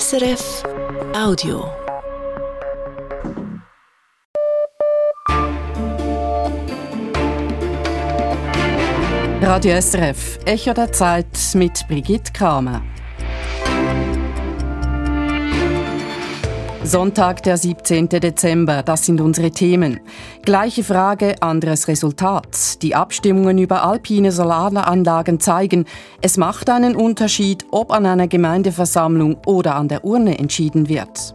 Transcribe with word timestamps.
SRF 0.00 0.62
Audio. 1.14 1.70
Radio 9.42 9.78
SRF, 9.78 10.38
Echo 10.46 10.72
der 10.72 10.90
Zeit 10.92 11.26
mit 11.52 11.86
Brigitte 11.88 12.32
Kramer. 12.32 12.80
Sonntag, 16.92 17.42
der 17.42 17.56
17. 17.56 18.10
Dezember, 18.10 18.82
das 18.82 19.06
sind 19.06 19.22
unsere 19.22 19.50
Themen. 19.50 20.00
Gleiche 20.42 20.84
Frage, 20.84 21.40
anderes 21.40 21.88
Resultat. 21.88 22.82
Die 22.82 22.94
Abstimmungen 22.94 23.56
über 23.56 23.82
alpine 23.82 24.30
Solaranlagen 24.30 25.40
zeigen, 25.40 25.86
es 26.20 26.36
macht 26.36 26.68
einen 26.68 26.94
Unterschied, 26.94 27.64
ob 27.70 27.92
an 27.92 28.04
einer 28.04 28.28
Gemeindeversammlung 28.28 29.38
oder 29.46 29.76
an 29.76 29.88
der 29.88 30.04
Urne 30.04 30.38
entschieden 30.38 30.90
wird. 30.90 31.34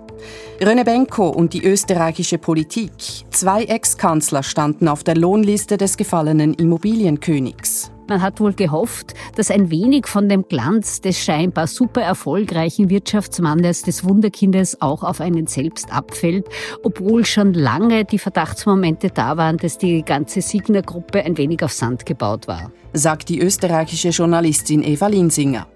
René 0.60 0.84
Benko 0.84 1.28
und 1.28 1.54
die 1.54 1.66
österreichische 1.66 2.38
Politik. 2.38 2.92
Zwei 3.32 3.64
Ex-Kanzler 3.64 4.44
standen 4.44 4.88
auf 4.88 5.04
der 5.04 5.18
Lohnliste 5.18 5.78
des 5.78 5.98
gefallenen 5.98 6.54
Immobilienkönigs. 6.54 7.90
Man 8.08 8.22
hat 8.22 8.40
wohl 8.40 8.54
gehofft, 8.54 9.14
dass 9.36 9.52
ein 9.52 9.70
wenig 9.70 10.08
von 10.08 10.30
dem 10.30 10.48
Glanz 10.48 11.02
des 11.02 11.20
scheinbar 11.20 11.68
super 11.68 12.02
erfolgreichen 12.02 12.90
Wirtschaftsmannes 12.90 13.82
des 13.82 14.06
Wunderkindes 14.06 14.82
auch 14.82 15.04
auf 15.04 15.20
einen 15.20 15.48
selbst 15.48 15.92
abfällt, 15.92 16.48
obwohl 16.84 17.26
schon 17.26 17.54
lange 17.54 18.06
die 18.06 18.20
Verdachtsmomente 18.20 19.10
da 19.10 19.36
waren, 19.36 19.58
dass 19.58 19.78
die 19.78 20.04
ganze 20.04 20.42
Signer-Gruppe 20.42 21.24
ein 21.26 21.38
wenig 21.38 21.64
auf 21.64 21.74
Sand 21.74 22.06
gebaut 22.06 22.48
war. 22.48 22.72
Sagt 22.94 23.28
die 23.28 23.40
österreichische 23.40 24.10
Journalistin 24.10 24.84
Eva 24.84 25.08
Linsinger. 25.08 25.68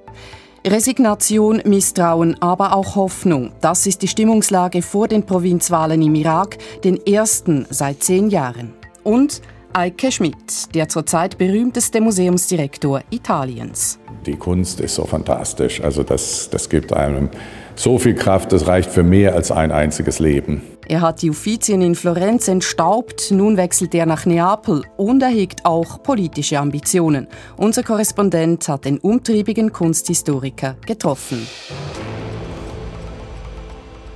Resignation, 0.65 1.61
Misstrauen, 1.65 2.39
aber 2.39 2.75
auch 2.75 2.95
Hoffnung. 2.95 3.51
Das 3.61 3.87
ist 3.87 4.03
die 4.03 4.07
Stimmungslage 4.07 4.83
vor 4.83 5.07
den 5.07 5.25
Provinzwahlen 5.25 6.01
im 6.01 6.13
Irak, 6.13 6.59
den 6.83 7.03
ersten 7.05 7.65
seit 7.71 8.03
zehn 8.03 8.29
Jahren. 8.29 8.73
Und 9.03 9.41
Eike 9.73 10.11
Schmidt, 10.11 10.75
der 10.75 10.89
zurzeit 10.89 11.37
berühmteste 11.37 12.01
Museumsdirektor 12.01 13.01
Italiens. 13.09 13.99
Die 14.25 14.35
Kunst 14.35 14.81
ist 14.81 14.95
so 14.95 15.05
fantastisch. 15.05 15.81
Also 15.81 16.03
das, 16.03 16.49
das 16.49 16.67
gibt 16.67 16.91
einem 16.91 17.29
so 17.75 17.97
viel 17.97 18.13
Kraft, 18.13 18.51
das 18.51 18.67
reicht 18.67 18.91
für 18.91 19.03
mehr 19.03 19.33
als 19.33 19.49
ein 19.49 19.71
einziges 19.71 20.19
Leben. 20.19 20.61
Er 20.89 20.99
hat 20.99 21.21
die 21.21 21.29
Uffizien 21.29 21.81
in 21.81 21.95
Florenz 21.95 22.49
entstaubt, 22.49 23.31
nun 23.31 23.55
wechselt 23.55 23.95
er 23.95 24.05
nach 24.05 24.25
Neapel 24.25 24.83
und 24.97 25.23
er 25.23 25.29
hegt 25.29 25.65
auch 25.65 26.03
politische 26.03 26.59
Ambitionen. 26.59 27.27
Unser 27.55 27.83
Korrespondent 27.83 28.67
hat 28.67 28.83
den 28.83 28.99
umtriebigen 28.99 29.71
Kunsthistoriker 29.71 30.75
getroffen. 30.85 31.47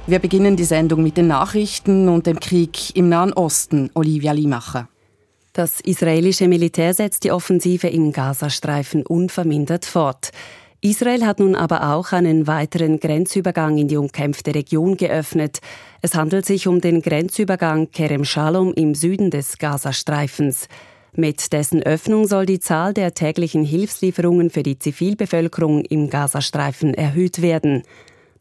Wir 0.06 0.20
beginnen 0.20 0.58
die 0.58 0.66
Sendung 0.66 1.02
mit 1.02 1.16
den 1.16 1.28
Nachrichten 1.28 2.09
und 2.09 2.28
dem 2.28 2.39
Krieg 2.42 2.95
im 2.95 3.08
Nahen 3.08 3.31
Osten. 3.33 3.89
Olivia 3.95 4.33
Limacher. 4.33 4.89
Das 5.56 5.80
israelische 5.80 6.50
Militär 6.50 6.94
setzt 6.94 7.23
die 7.23 7.31
Offensive 7.31 7.88
im 7.88 8.11
Gazastreifen 8.11 9.06
unvermindert 9.06 9.86
fort. 9.86 10.31
Israel 10.81 11.25
hat 11.25 11.39
nun 11.39 11.56
aber 11.56 11.94
auch 11.94 12.11
einen 12.11 12.45
weiteren 12.45 13.00
Grenzübergang 13.00 13.78
in 13.78 13.88
die 13.88 13.95
umkämpfte 13.95 14.53
Region 14.53 14.98
geöffnet. 14.98 15.59
Es 16.02 16.14
handelt 16.14 16.45
sich 16.45 16.67
um 16.67 16.81
den 16.81 17.02
Grenzübergang 17.02 17.89
Kerem 17.92 18.26
Shalom 18.26 18.73
im 18.73 18.95
Süden 18.95 19.31
des 19.31 19.58
Gazastreifens. 19.58 20.67
Mit 21.14 21.53
dessen 21.53 21.81
Öffnung 21.81 22.28
soll 22.28 22.45
die 22.45 22.59
Zahl 22.59 22.94
der 22.94 23.14
täglichen 23.14 23.64
Hilfslieferungen 23.64 24.50
für 24.50 24.61
die 24.61 24.78
Zivilbevölkerung 24.78 25.86
im 25.86 26.09
Gazastreifen 26.09 26.94
erhöht 26.94 27.42
werden. 27.42 27.83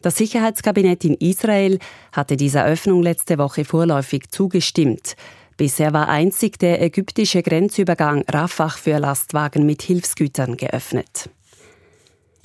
Das 0.03 0.17
Sicherheitskabinett 0.17 1.05
in 1.05 1.15
Israel 1.15 1.79
hatte 2.11 2.37
dieser 2.37 2.67
Öffnung 2.67 3.05
letzte 3.05 3.39
Woche 3.39 3.65
vorläufig 3.65 4.31
zugestimmt. 4.31 5.15
Bisher 5.57 5.93
war 5.93 6.09
einzig 6.09 6.59
der 6.59 6.83
ägyptische 6.83 7.43
Grenzübergang 7.43 8.25
Rafah 8.29 8.71
für 8.71 8.99
Lastwagen 8.99 9.65
mit 9.65 9.83
Hilfsgütern 9.83 10.57
geöffnet. 10.57 11.31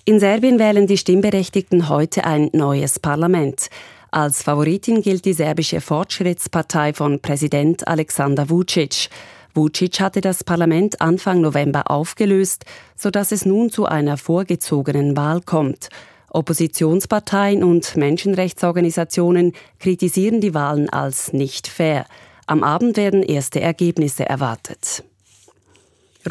In 0.05 0.19
Serbien 0.19 0.59
wählen 0.59 0.87
die 0.87 0.97
Stimmberechtigten 0.97 1.89
heute 1.89 2.23
ein 2.25 2.49
neues 2.53 2.99
Parlament. 2.99 3.69
Als 4.11 4.41
Favoritin 4.41 5.01
gilt 5.01 5.25
die 5.25 5.33
serbische 5.33 5.81
Fortschrittspartei 5.81 6.93
von 6.93 7.19
Präsident 7.19 7.87
Alexander 7.87 8.49
Vucic. 8.49 9.09
Vucic 9.53 9.99
hatte 9.99 10.21
das 10.21 10.43
Parlament 10.43 11.01
Anfang 11.01 11.41
November 11.41 11.91
aufgelöst, 11.91 12.65
sodass 12.95 13.31
es 13.31 13.45
nun 13.45 13.69
zu 13.69 13.85
einer 13.85 14.17
vorgezogenen 14.17 15.17
Wahl 15.17 15.41
kommt. 15.41 15.89
Oppositionsparteien 16.31 17.63
und 17.63 17.95
Menschenrechtsorganisationen 17.95 19.53
kritisieren 19.79 20.41
die 20.41 20.53
Wahlen 20.53 20.89
als 20.89 21.33
nicht 21.33 21.67
fair. 21.67 22.05
Am 22.49 22.63
Abend 22.63 22.97
werden 22.97 23.21
erste 23.21 23.61
Ergebnisse 23.61 24.27
erwartet. 24.27 25.03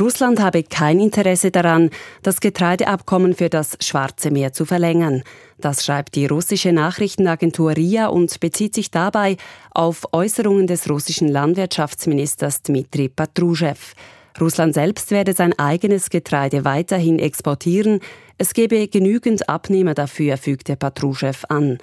Russland 0.00 0.40
habe 0.40 0.64
kein 0.64 0.98
Interesse 0.98 1.52
daran, 1.52 1.90
das 2.24 2.40
Getreideabkommen 2.40 3.36
für 3.36 3.48
das 3.48 3.78
Schwarze 3.80 4.32
Meer 4.32 4.52
zu 4.52 4.64
verlängern. 4.64 5.22
Das 5.58 5.84
schreibt 5.84 6.16
die 6.16 6.26
russische 6.26 6.72
Nachrichtenagentur 6.72 7.70
RIA 7.76 8.08
und 8.08 8.40
bezieht 8.40 8.74
sich 8.74 8.90
dabei 8.90 9.36
auf 9.70 10.12
Äußerungen 10.12 10.66
des 10.66 10.90
russischen 10.90 11.28
Landwirtschaftsministers 11.28 12.62
Dmitri 12.62 13.08
Patruschew. 13.08 13.76
Russland 14.40 14.74
selbst 14.74 15.12
werde 15.12 15.34
sein 15.34 15.56
eigenes 15.56 16.10
Getreide 16.10 16.64
weiterhin 16.64 17.20
exportieren. 17.20 18.00
Es 18.38 18.54
gebe 18.54 18.88
genügend 18.88 19.48
Abnehmer 19.48 19.94
dafür, 19.94 20.36
fügte 20.36 20.74
Patruschew 20.74 21.44
an. 21.48 21.78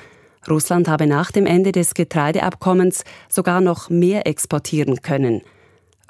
Russland 0.50 0.88
habe 0.88 1.08
nach 1.08 1.32
dem 1.32 1.46
Ende 1.46 1.72
des 1.72 1.94
Getreideabkommens 1.94 3.04
sogar 3.30 3.62
noch 3.62 3.90
mehr 3.90 4.28
exportieren 4.28 5.02
können. 5.02 5.42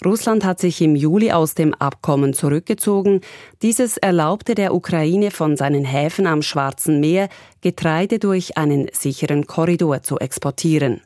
Russland 0.04 0.44
hat 0.44 0.60
sich 0.60 0.82
im 0.82 0.96
Juli 0.96 1.32
aus 1.32 1.54
dem 1.54 1.74
Abkommen 1.74 2.34
zurückgezogen. 2.34 3.22
Dieses 3.62 3.98
erlaubte 3.98 4.54
der 4.54 4.74
Ukraine 4.74 5.32
von 5.32 5.56
seinen 5.56 5.86
Häfen 5.86 6.28
am 6.28 6.42
Schwarzen 6.42 7.00
Meer 7.00 7.30
Getreide 7.62 8.20
durch 8.20 8.58
einen 8.58 8.88
sicheren 8.92 9.48
Korridor 9.48 10.04
zu 10.04 10.20
exportieren. 10.20 11.02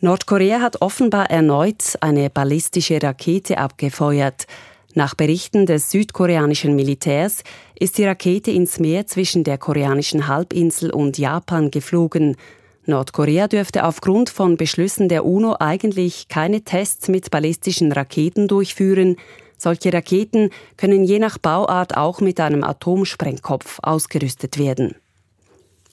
Nordkorea 0.00 0.60
hat 0.60 0.80
offenbar 0.82 1.30
erneut 1.30 1.96
eine 2.00 2.30
ballistische 2.30 3.02
Rakete 3.02 3.58
abgefeuert. 3.58 4.46
Nach 4.94 5.14
Berichten 5.16 5.66
des 5.66 5.90
südkoreanischen 5.90 6.76
Militärs 6.76 7.42
ist 7.78 7.98
die 7.98 8.04
Rakete 8.04 8.50
ins 8.50 8.78
Meer 8.78 9.06
zwischen 9.06 9.44
der 9.44 9.58
koreanischen 9.58 10.28
Halbinsel 10.28 10.90
und 10.90 11.18
Japan 11.18 11.70
geflogen. 11.70 12.36
Nordkorea 12.86 13.48
dürfte 13.48 13.84
aufgrund 13.84 14.30
von 14.30 14.56
Beschlüssen 14.56 15.08
der 15.08 15.24
UNO 15.24 15.56
eigentlich 15.58 16.28
keine 16.28 16.62
Tests 16.62 17.08
mit 17.08 17.30
ballistischen 17.30 17.92
Raketen 17.92 18.46
durchführen. 18.46 19.16
Solche 19.56 19.92
Raketen 19.92 20.50
können 20.76 21.04
je 21.04 21.18
nach 21.18 21.38
Bauart 21.38 21.96
auch 21.96 22.20
mit 22.20 22.40
einem 22.40 22.62
Atomsprengkopf 22.62 23.78
ausgerüstet 23.82 24.58
werden. 24.58 24.96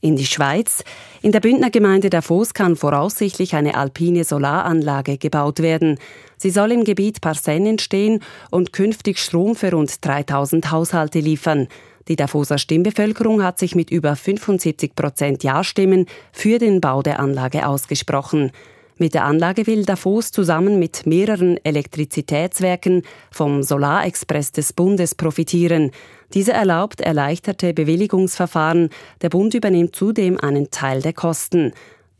In 0.02 0.16
die 0.16 0.26
Schweiz. 0.26 0.84
In 1.22 1.32
der 1.32 1.42
Bündner 1.42 1.70
Gemeinde 1.70 2.10
Davos 2.10 2.56
kann 2.56 2.76
voraussichtlich 2.76 3.56
eine 3.56 3.76
alpine 3.76 4.24
Solaranlage 4.24 5.20
gebaut 5.20 5.60
werden. 5.60 6.00
Sie 6.42 6.50
soll 6.50 6.72
im 6.72 6.86
Gebiet 6.86 7.22
Parsen 7.22 7.68
entstehen 7.68 8.20
und 8.50 8.74
künftig 8.74 9.20
Strom 9.20 9.56
für 9.56 9.74
rund 9.74 10.04
3000 10.04 10.72
Haushalte 10.72 11.20
liefern. 11.20 11.68
Die 12.08 12.16
Davoser 12.16 12.58
Stimmbevölkerung 12.58 13.44
hat 13.44 13.60
sich 13.60 13.76
mit 13.76 13.92
über 13.92 14.16
75 14.16 14.96
Prozent 14.96 15.44
Ja-Stimmen 15.44 16.08
für 16.32 16.58
den 16.58 16.82
Bau 16.82 17.04
der 17.04 17.20
Anlage 17.20 17.68
ausgesprochen. 17.68 18.52
Mit 18.98 19.14
der 19.14 19.26
Anlage 19.26 19.68
will 19.68 19.86
Davos 19.86 20.32
zusammen 20.32 20.80
mit 20.80 21.06
mehreren 21.06 21.64
Elektrizitätswerken 21.64 23.04
vom 23.30 23.62
Solarexpress 23.62 24.52
des 24.52 24.74
Bundes 24.74 25.14
profitieren. 25.14 25.92
Dieser 26.34 26.54
erlaubt 26.54 27.02
erleichterte 27.02 27.76
Bewilligungsverfahren. 27.76 28.90
Der 29.22 29.30
Bund 29.30 29.54
übernimmt 29.54 29.96
zudem 29.96 30.40
einen 30.40 30.72
Teil 30.72 31.04
der 31.04 31.14
Kosten. 31.14 31.72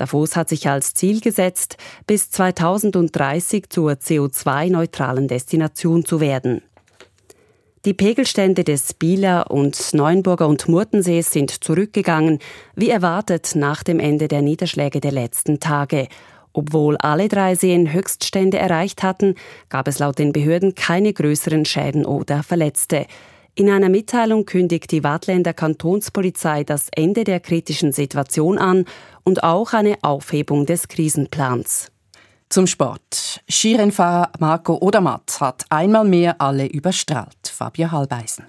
Davos 0.02 0.36
hat 0.36 0.50
sich 0.50 0.68
als 0.68 0.96
Ziel 0.96 1.22
gesetzt, 1.22 1.78
bis 2.08 2.32
2030 2.32 3.70
zur 3.70 3.92
CO2-neutralen 3.92 5.28
Destination 5.28 6.06
zu 6.06 6.20
werden. 6.20 6.64
Die 7.86 7.94
Pegelstände 7.94 8.64
des 8.64 8.96
Bieler 8.96 9.52
und 9.52 9.94
Neuenburger 9.94 10.48
und 10.48 10.68
Murtensees 10.68 11.30
sind 11.30 11.64
zurückgegangen, 11.64 12.40
wie 12.76 12.90
erwartet 12.90 13.52
nach 13.54 13.84
dem 13.84 14.00
Ende 14.00 14.28
der 14.28 14.42
Niederschläge 14.42 15.02
der 15.02 15.12
letzten 15.12 15.60
Tage. 15.60 16.08
Obwohl 16.52 16.98
alle 16.98 17.28
drei 17.28 17.54
Seen 17.54 17.94
Höchststände 17.94 18.58
erreicht 18.58 19.04
hatten, 19.04 19.36
gab 19.70 19.88
es 19.88 20.00
laut 20.00 20.18
den 20.18 20.34
Behörden 20.34 20.74
keine 20.74 21.14
größeren 21.14 21.66
Schäden 21.66 22.08
oder 22.08 22.42
Verletzte. 22.42 23.06
In 23.54 23.70
einer 23.70 23.90
Mitteilung 23.90 24.46
kündigt 24.46 24.92
die 24.92 25.04
Wattländer 25.04 25.54
Kantonspolizei 25.54 26.64
das 26.64 26.88
Ende 26.96 27.26
der 27.26 27.42
kritischen 27.42 27.92
Situation 27.92 28.58
an 28.58 28.86
und 29.24 29.44
auch 29.44 29.74
eine 29.74 29.98
Aufhebung 30.04 30.66
des 30.66 30.88
Krisenplans. 30.88 31.92
Zum 32.48 32.66
Sport. 32.66 33.42
Skirennfahrer 33.50 34.32
Marco 34.40 34.78
Odermatt 34.80 35.42
hat 35.42 35.66
einmal 35.70 36.06
mehr 36.06 36.40
alle 36.40 36.66
überstrahlt. 36.66 37.48
Fabio 37.48 37.92
Halbeisen. 37.92 38.46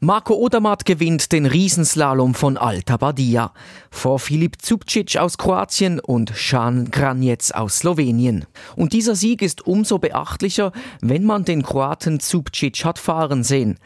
Marco 0.00 0.34
Odermatt 0.34 0.84
gewinnt 0.84 1.32
den 1.32 1.46
Riesenslalom 1.46 2.34
von 2.34 2.58
Alta 2.58 2.98
Badia 2.98 3.52
vor 3.90 4.18
Filip 4.18 4.60
Zubcic 4.60 5.16
aus 5.16 5.38
Kroatien 5.38 6.00
und 6.00 6.32
Jan 6.36 6.90
Kranjec 6.90 7.52
aus 7.54 7.78
Slowenien. 7.78 8.44
Und 8.76 8.92
dieser 8.92 9.14
Sieg 9.14 9.40
ist 9.40 9.66
umso 9.66 9.98
beachtlicher, 9.98 10.72
wenn 11.00 11.24
man 11.24 11.44
den 11.44 11.62
Kroaten 11.62 12.20
Zubcic 12.20 12.84
hat 12.84 12.98
fahren 12.98 13.42
sehen. 13.42 13.78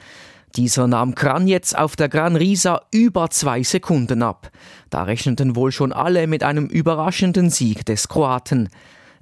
Dieser 0.56 0.86
nahm 0.86 1.14
Kranjec 1.14 1.74
auf 1.74 1.96
der 1.96 2.08
Gran 2.08 2.36
Risa 2.36 2.82
über 2.90 3.30
zwei 3.30 3.62
Sekunden 3.62 4.22
ab. 4.22 4.50
Da 4.90 5.04
rechneten 5.04 5.54
wohl 5.54 5.70
schon 5.70 5.92
alle 5.92 6.26
mit 6.26 6.42
einem 6.42 6.66
überraschenden 6.66 7.50
Sieg 7.50 7.86
des 7.86 8.08
Kroaten. 8.08 8.68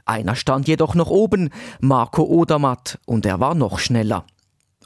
Einer 0.07 0.37
stand 0.37 0.69
jedoch 0.69 0.95
noch 0.95 1.11
oben, 1.11 1.51
Marco 1.81 2.23
Odermatt, 2.23 2.99
und 3.05 3.27
er 3.27 3.41
war 3.41 3.55
noch 3.55 3.79
schneller. 3.79 4.25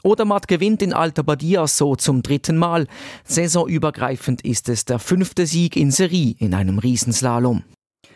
Odermatt 0.03 0.49
gewinnt 0.49 0.81
in 0.81 0.91
Alta 0.91 1.21
Badia 1.21 1.65
so 1.65 1.95
zum 1.95 2.23
dritten 2.23 2.57
Mal. 2.57 2.87
Saisonübergreifend 3.23 4.41
ist 4.41 4.67
es 4.67 4.83
der 4.83 4.99
fünfte 4.99 5.45
Sieg 5.45 5.77
in 5.77 5.91
Serie 5.91 6.35
in 6.39 6.53
einem 6.53 6.77
Riesenslalom. 6.77 7.63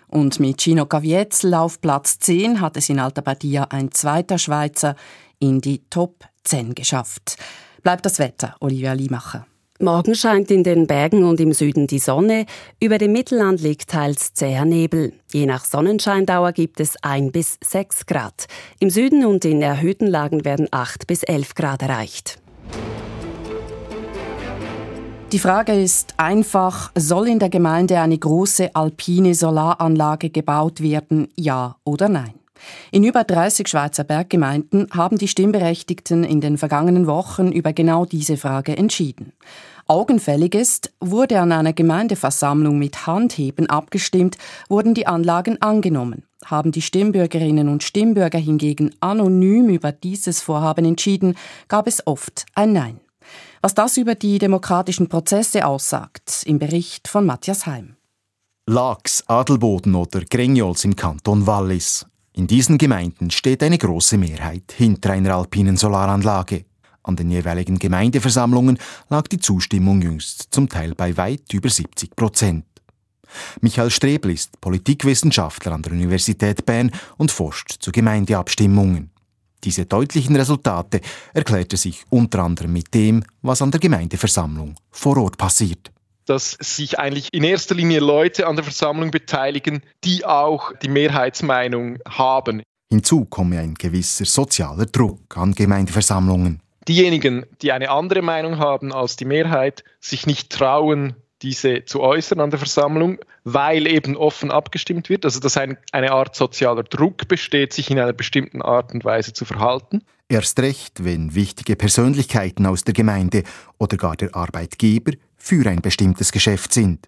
Und 0.10 0.42
mit 0.42 0.62
Gino 0.62 0.86
Gavietzel 0.86 1.54
auf 1.54 1.80
Platz 1.80 2.20
10 2.20 2.60
hat 2.60 2.76
es 2.76 2.90
in 2.90 3.00
Alta 3.00 3.22
Badia 3.22 3.64
ein 3.70 3.92
zweiter 3.92 4.38
Schweizer 4.38 4.96
in 5.40 5.62
die 5.62 5.84
Top 5.90 6.26
10 6.44 6.76
geschafft. 6.76 7.38
Bleibt 7.84 8.06
das 8.06 8.20
Wetter, 8.20 8.56
Olivia 8.60 8.94
Liemacher. 8.94 9.46
Morgen 9.80 10.16
scheint 10.16 10.50
in 10.50 10.64
den 10.64 10.88
Bergen 10.88 11.24
und 11.24 11.40
im 11.40 11.54
Süden 11.54 11.86
die 11.86 12.00
Sonne, 12.00 12.48
über 12.80 12.98
dem 12.98 13.12
Mittelland 13.12 13.62
liegt 13.62 13.92
teils 13.92 14.34
zäher 14.34 14.66
Nebel. 14.66 15.14
Je 15.32 15.46
nach 15.46 15.66
Sonnenscheindauer 15.66 16.52
gibt 16.52 16.80
es 16.80 16.96
1 17.04 17.32
bis 17.32 17.60
6 17.64 18.08
Grad. 18.08 18.48
Im 18.80 18.90
Süden 18.90 19.24
und 19.24 19.46
in 19.46 19.62
erhöhten 19.62 20.08
Lagen 20.08 20.46
werden 20.46 20.68
8 20.72 21.06
bis 21.06 21.22
11 21.22 21.54
Grad 21.54 21.84
erreicht. 21.84 22.40
Die 25.32 25.40
Frage 25.40 25.74
ist 25.74 26.16
einfach, 26.18 26.92
soll 26.96 27.28
in 27.28 27.38
der 27.38 27.50
Gemeinde 27.50 28.00
eine 28.00 28.18
große 28.18 28.74
alpine 28.74 29.36
Solaranlage 29.36 30.32
gebaut 30.32 30.82
werden, 30.82 31.28
ja 31.36 31.76
oder 31.84 32.10
nein? 32.10 32.37
In 32.92 33.04
über 33.04 33.24
30 33.24 33.68
Schweizer 33.68 34.04
Berggemeinden 34.04 34.88
haben 34.92 35.18
die 35.18 35.28
Stimmberechtigten 35.28 36.24
in 36.24 36.42
den 36.42 36.58
vergangenen 36.58 37.08
Wochen 37.08 37.52
über 37.52 37.74
genau 37.74 38.06
diese 38.06 38.38
Frage 38.38 38.78
entschieden. 38.78 39.34
Augenfällig 39.88 40.54
ist, 40.54 40.92
wurde 41.00 41.40
an 41.40 41.54
einer 41.54 41.72
Gemeindeversammlung 41.72 42.78
mit 42.78 43.08
Handheben 43.08 43.70
abgestimmt, 43.70 44.38
wurden 44.68 44.94
die 44.94 45.08
Anlagen 45.08 45.62
angenommen. 45.62 46.24
Haben 46.44 46.72
die 46.72 46.82
Stimmbürgerinnen 46.82 47.70
und 47.70 47.84
Stimmbürger 47.84 48.38
hingegen 48.38 48.94
anonym 49.00 49.70
über 49.70 49.94
dieses 49.94 50.42
Vorhaben 50.42 50.84
entschieden, 50.84 51.36
gab 51.70 51.88
es 51.88 52.06
oft 52.06 52.46
ein 52.54 52.74
Nein. 52.74 53.00
Was 53.62 53.76
das 53.76 53.98
über 53.98 54.16
die 54.16 54.40
demokratischen 54.40 55.08
Prozesse 55.08 55.66
aussagt, 55.66 56.44
im 56.46 56.60
Bericht 56.60 57.08
von 57.08 57.26
Matthias 57.26 57.66
Heim. 57.66 57.96
Lax, 58.70 59.24
Adelboden 59.28 59.96
oder 59.96 60.22
Grengiols 60.22 60.84
im 60.84 60.96
Kanton 60.96 61.48
Wallis. 61.48 62.06
In 62.38 62.46
diesen 62.46 62.78
Gemeinden 62.78 63.32
steht 63.32 63.64
eine 63.64 63.80
große 63.80 64.16
Mehrheit 64.16 64.72
hinter 64.72 65.10
einer 65.14 65.34
alpinen 65.34 65.76
Solaranlage. 65.76 66.66
An 67.02 67.16
den 67.16 67.32
jeweiligen 67.32 67.80
Gemeindeversammlungen 67.80 68.78
lag 69.10 69.28
die 69.28 69.40
Zustimmung 69.40 70.04
jüngst 70.04 70.50
zum 70.52 70.70
Teil 70.70 70.94
bei 70.94 71.18
weit 71.18 71.52
über 71.52 71.68
70 71.68 72.16
Prozent. 72.16 72.66
Michael 73.62 73.90
Strebel 73.90 74.30
ist 74.30 74.62
Politikwissenschaftler 74.62 75.72
an 75.72 75.82
der 75.82 75.94
Universität 75.94 76.64
Bern 76.64 76.92
und 77.18 77.32
forscht 77.32 77.78
zu 77.80 77.92
Gemeindeabstimmungen. 77.92 79.10
Diese 79.64 79.88
deutlichen 79.88 80.36
Resultate 80.36 81.02
erklärte 81.34 81.76
sich 81.76 82.06
unter 82.10 82.44
anderem 82.44 82.72
mit 82.72 82.94
dem, 82.94 83.24
was 83.42 83.64
an 83.64 83.72
der 83.72 83.80
Gemeindeversammlung 83.80 84.76
vor 84.92 85.18
Ort 85.18 85.40
passiert 85.40 85.92
dass 86.28 86.52
sich 86.60 87.00
eigentlich 87.00 87.30
in 87.32 87.44
erster 87.44 87.76
Linie 87.76 88.00
Leute 88.00 88.48
an 88.48 88.56
der 88.56 88.64
Versammlung 88.64 89.12
beteiligen, 89.12 89.82
die 90.04 90.26
auch 90.26 90.74
die 90.82 90.90
Mehrheitsmeinung 90.90 92.00
haben. 92.08 92.62
Hinzu 92.90 93.26
komme 93.26 93.60
ein 93.60 93.74
gewisser 93.74 94.26
sozialer 94.26 94.86
Druck 94.86 95.36
an 95.36 95.54
Gemeindeversammlungen. 95.54 96.62
Diejenigen, 96.88 97.46
die 97.62 97.74
eine 97.74 97.90
andere 97.90 98.22
Meinung 98.22 98.60
haben 98.60 98.94
als 98.94 99.18
die 99.18 99.26
Mehrheit, 99.26 99.84
sich 100.00 100.26
nicht 100.26 100.52
trauen, 100.52 101.16
diese 101.42 101.86
zu 101.86 102.02
äußern 102.02 102.40
an 102.40 102.50
der 102.50 102.60
Versammlung, 102.60 103.20
weil 103.44 103.88
eben 103.88 104.16
offen 104.16 104.52
abgestimmt 104.52 105.10
wird, 105.10 105.26
also 105.26 105.40
dass 105.40 105.58
ein, 105.58 105.78
eine 105.92 106.12
Art 106.12 106.36
sozialer 106.36 106.84
Druck 106.84 107.28
besteht, 107.28 107.74
sich 107.74 107.92
in 107.92 108.00
einer 108.00 108.14
bestimmten 108.14 108.62
Art 108.62 108.94
und 108.94 109.06
Weise 109.06 109.34
zu 109.34 109.46
verhalten. 109.46 110.02
Erst 110.30 110.60
recht, 110.60 111.04
wenn 111.06 111.36
wichtige 111.36 111.76
Persönlichkeiten 111.76 112.66
aus 112.66 112.84
der 112.84 112.94
Gemeinde 112.94 113.44
oder 113.78 113.96
gar 113.98 114.16
der 114.16 114.36
Arbeitgeber 114.36 115.14
für 115.38 115.68
ein 115.70 115.82
bestimmtes 115.82 116.32
Geschäft 116.32 116.74
sind. 116.74 117.08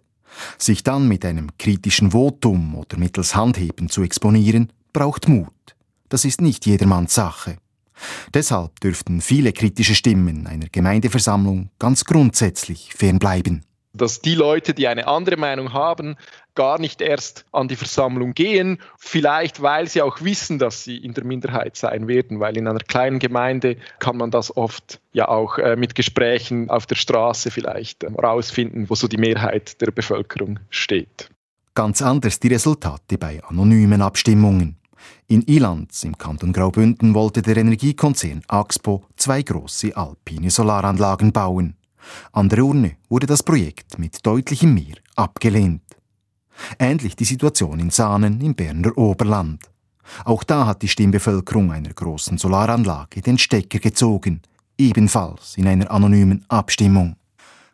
Sich 0.57 0.83
dann 0.83 1.07
mit 1.07 1.25
einem 1.25 1.49
kritischen 1.57 2.11
Votum 2.11 2.75
oder 2.75 2.97
mittels 2.97 3.35
Handheben 3.35 3.89
zu 3.89 4.03
exponieren, 4.03 4.71
braucht 4.93 5.27
Mut. 5.27 5.53
Das 6.07 6.25
ist 6.25 6.41
nicht 6.41 6.65
jedermanns 6.65 7.13
Sache. 7.13 7.57
Deshalb 8.33 8.79
dürften 8.79 9.21
viele 9.21 9.51
kritische 9.51 9.95
Stimmen 9.95 10.47
einer 10.47 10.67
Gemeindeversammlung 10.71 11.69
ganz 11.79 12.05
grundsätzlich 12.05 12.93
fernbleiben 12.95 13.65
dass 13.93 14.21
die 14.21 14.35
Leute, 14.35 14.73
die 14.73 14.87
eine 14.87 15.07
andere 15.07 15.37
Meinung 15.37 15.73
haben, 15.73 16.15
gar 16.55 16.79
nicht 16.79 17.01
erst 17.01 17.45
an 17.51 17.67
die 17.67 17.75
Versammlung 17.75 18.33
gehen, 18.33 18.79
vielleicht 18.97 19.61
weil 19.61 19.87
sie 19.87 20.01
auch 20.01 20.21
wissen, 20.21 20.59
dass 20.59 20.83
sie 20.83 20.97
in 20.97 21.13
der 21.13 21.23
Minderheit 21.23 21.75
sein 21.75 22.07
werden, 22.07 22.39
weil 22.39 22.57
in 22.57 22.67
einer 22.67 22.79
kleinen 22.79 23.19
Gemeinde 23.19 23.77
kann 23.99 24.17
man 24.17 24.31
das 24.31 24.55
oft 24.55 24.99
ja 25.13 25.27
auch 25.27 25.57
äh, 25.57 25.75
mit 25.75 25.95
Gesprächen 25.95 26.69
auf 26.69 26.85
der 26.85 26.95
Straße 26.95 27.51
vielleicht 27.51 28.03
herausfinden, 28.03 28.83
äh, 28.83 28.89
wo 28.89 28.95
so 28.95 29.07
die 29.07 29.17
Mehrheit 29.17 29.79
der 29.81 29.91
Bevölkerung 29.91 30.59
steht. 30.69 31.29
Ganz 31.75 32.01
anders 32.01 32.39
die 32.39 32.49
Resultate 32.49 33.17
bei 33.17 33.41
anonymen 33.43 34.01
Abstimmungen. 34.01 34.75
In 35.27 35.43
Ilanz 35.43 36.03
im 36.03 36.17
Kanton 36.17 36.51
Graubünden 36.51 37.13
wollte 37.13 37.41
der 37.41 37.57
Energiekonzern 37.57 38.41
Axpo 38.47 39.05
zwei 39.15 39.43
große 39.43 39.95
alpine 39.95 40.49
Solaranlagen 40.49 41.31
bauen. 41.31 41.75
An 42.31 42.49
der 42.49 42.63
Urne 42.63 42.97
wurde 43.09 43.27
das 43.27 43.43
Projekt 43.43 43.99
mit 43.99 44.25
deutlichem 44.25 44.73
Mehr 44.73 44.95
abgelehnt. 45.15 45.83
Ähnlich 46.77 47.15
die 47.15 47.25
Situation 47.25 47.79
in 47.79 47.89
Sahnen 47.89 48.41
im 48.41 48.55
Berner 48.55 48.97
Oberland. 48.97 49.61
Auch 50.25 50.43
da 50.43 50.65
hat 50.65 50.81
die 50.81 50.87
Stimmbevölkerung 50.87 51.71
einer 51.71 51.93
großen 51.93 52.37
Solaranlage 52.37 53.21
den 53.21 53.37
Stecker 53.37 53.79
gezogen, 53.79 54.41
ebenfalls 54.77 55.55
in 55.57 55.67
einer 55.67 55.91
anonymen 55.91 56.45
Abstimmung. 56.47 57.15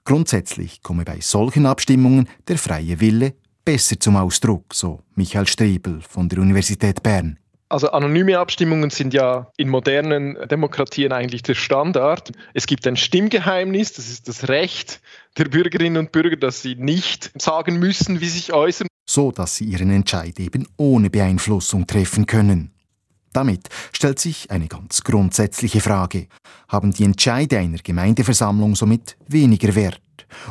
Grundsätzlich 0.03 0.83
komme 0.83 1.03
bei 1.03 1.19
solchen 1.19 1.65
Abstimmungen 1.65 2.27
der 2.47 2.57
freie 2.57 2.99
Wille 2.99 3.33
besser 3.63 3.99
zum 3.99 4.15
Ausdruck, 4.15 4.73
so 4.73 5.01
Michael 5.15 5.47
Striebel 5.47 6.01
von 6.01 6.29
der 6.29 6.39
Universität 6.39 7.01
Bern. 7.01 7.39
Also 7.67 7.89
anonyme 7.89 8.37
Abstimmungen 8.37 8.91
sind 8.91 9.13
ja 9.13 9.51
in 9.57 9.69
modernen 9.69 10.37
Demokratien 10.47 11.11
eigentlich 11.11 11.41
der 11.41 11.55
Standard. 11.55 12.31
Es 12.53 12.67
gibt 12.67 12.85
ein 12.85 12.95
Stimmgeheimnis, 12.95 13.93
das 13.93 14.07
ist 14.07 14.27
das 14.27 14.47
Recht 14.49 15.01
der 15.37 15.45
Bürgerinnen 15.45 15.97
und 15.97 16.11
Bürger, 16.11 16.37
dass 16.37 16.61
sie 16.61 16.75
nicht 16.75 17.31
sagen 17.41 17.79
müssen, 17.79 18.21
wie 18.21 18.25
sie 18.25 18.37
sich 18.37 18.53
äußern. 18.53 18.87
So 19.09 19.31
dass 19.31 19.55
sie 19.55 19.65
ihren 19.65 19.89
Entscheid 19.89 20.39
eben 20.39 20.67
ohne 20.77 21.09
Beeinflussung 21.09 21.87
treffen 21.87 22.27
können. 22.27 22.71
Damit 23.33 23.67
stellt 23.91 24.19
sich 24.19 24.49
eine 24.51 24.67
ganz 24.67 25.03
grundsätzliche 25.03 25.81
Frage. 25.81 26.27
Haben 26.69 26.93
die 26.93 27.03
Entscheide 27.03 27.57
einer 27.57 27.79
Gemeindeversammlung 27.79 28.75
somit 28.75 29.17
weniger 29.27 29.75
Wert? 29.75 30.01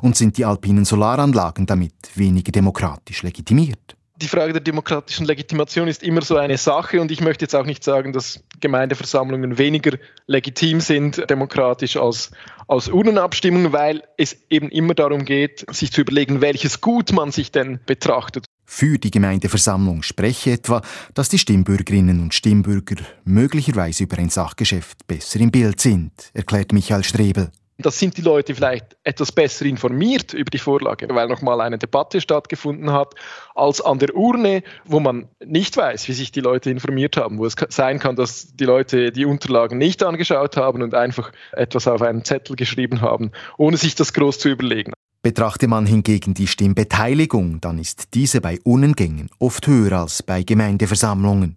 Und 0.02 0.16
sind 0.16 0.36
die 0.36 0.44
alpinen 0.44 0.84
Solaranlagen 0.84 1.64
damit 1.64 1.94
weniger 2.14 2.52
demokratisch 2.52 3.22
legitimiert? 3.22 3.93
Die 4.16 4.28
Frage 4.28 4.52
der 4.52 4.62
demokratischen 4.62 5.26
Legitimation 5.26 5.88
ist 5.88 6.02
immer 6.02 6.22
so 6.22 6.36
eine 6.36 6.56
Sache 6.56 7.00
und 7.00 7.10
ich 7.10 7.20
möchte 7.20 7.44
jetzt 7.44 7.54
auch 7.54 7.66
nicht 7.66 7.82
sagen, 7.82 8.12
dass 8.12 8.40
Gemeindeversammlungen 8.60 9.58
weniger 9.58 9.98
legitim 10.26 10.80
sind 10.80 11.28
demokratisch 11.28 11.96
als, 11.96 12.30
als 12.68 12.88
Urnenabstimmungen, 12.88 13.72
weil 13.72 14.04
es 14.16 14.36
eben 14.50 14.68
immer 14.70 14.94
darum 14.94 15.24
geht, 15.24 15.64
sich 15.74 15.92
zu 15.92 16.02
überlegen, 16.02 16.40
welches 16.40 16.80
Gut 16.80 17.12
man 17.12 17.32
sich 17.32 17.50
denn 17.50 17.80
betrachtet. 17.86 18.46
Für 18.66 18.98
die 18.98 19.10
Gemeindeversammlung 19.10 20.02
spreche 20.02 20.52
etwa, 20.52 20.80
dass 21.12 21.28
die 21.28 21.38
Stimmbürgerinnen 21.38 22.20
und 22.20 22.34
Stimmbürger 22.34 22.96
möglicherweise 23.24 24.04
über 24.04 24.18
ein 24.18 24.30
Sachgeschäft 24.30 25.06
besser 25.06 25.40
im 25.40 25.50
Bild 25.50 25.80
sind, 25.80 26.12
erklärt 26.32 26.72
Michael 26.72 27.04
Strebel. 27.04 27.50
Das 27.78 27.98
sind 27.98 28.16
die 28.16 28.22
Leute 28.22 28.54
vielleicht 28.54 28.96
etwas 29.02 29.32
besser 29.32 29.64
informiert 29.66 30.32
über 30.32 30.50
die 30.50 30.58
Vorlage, 30.58 31.08
weil 31.10 31.26
nochmal 31.26 31.60
eine 31.60 31.76
Debatte 31.76 32.20
stattgefunden 32.20 32.92
hat, 32.92 33.14
als 33.54 33.80
an 33.80 33.98
der 33.98 34.14
Urne, 34.14 34.62
wo 34.84 35.00
man 35.00 35.28
nicht 35.44 35.76
weiß, 35.76 36.06
wie 36.08 36.12
sich 36.12 36.30
die 36.30 36.40
Leute 36.40 36.70
informiert 36.70 37.16
haben, 37.16 37.38
wo 37.38 37.46
es 37.46 37.56
sein 37.70 37.98
kann, 37.98 38.14
dass 38.14 38.54
die 38.54 38.64
Leute 38.64 39.10
die 39.10 39.24
Unterlagen 39.24 39.78
nicht 39.78 40.04
angeschaut 40.04 40.56
haben 40.56 40.82
und 40.82 40.94
einfach 40.94 41.32
etwas 41.52 41.88
auf 41.88 42.00
einen 42.00 42.24
Zettel 42.24 42.54
geschrieben 42.54 43.00
haben, 43.00 43.32
ohne 43.58 43.76
sich 43.76 43.96
das 43.96 44.12
groß 44.12 44.38
zu 44.38 44.50
überlegen. 44.50 44.92
Betrachte 45.24 45.68
man 45.68 45.86
hingegen 45.86 46.34
die 46.34 46.46
Stimmbeteiligung, 46.46 47.60
dann 47.60 47.78
ist 47.78 48.12
diese 48.12 48.42
bei 48.42 48.60
Unengängen 48.62 49.30
oft 49.38 49.66
höher 49.66 50.00
als 50.00 50.22
bei 50.22 50.42
Gemeindeversammlungen. 50.42 51.56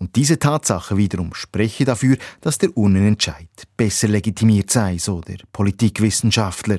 Und 0.00 0.16
diese 0.16 0.38
Tatsache 0.38 0.96
wiederum 0.96 1.34
spreche 1.34 1.84
dafür, 1.84 2.16
dass 2.40 2.56
der 2.56 2.74
Urnenentscheid 2.76 3.48
besser 3.76 4.08
legitimiert 4.08 4.70
sei, 4.70 4.96
so 4.96 5.20
der 5.20 5.38
Politikwissenschaftler. 5.52 6.78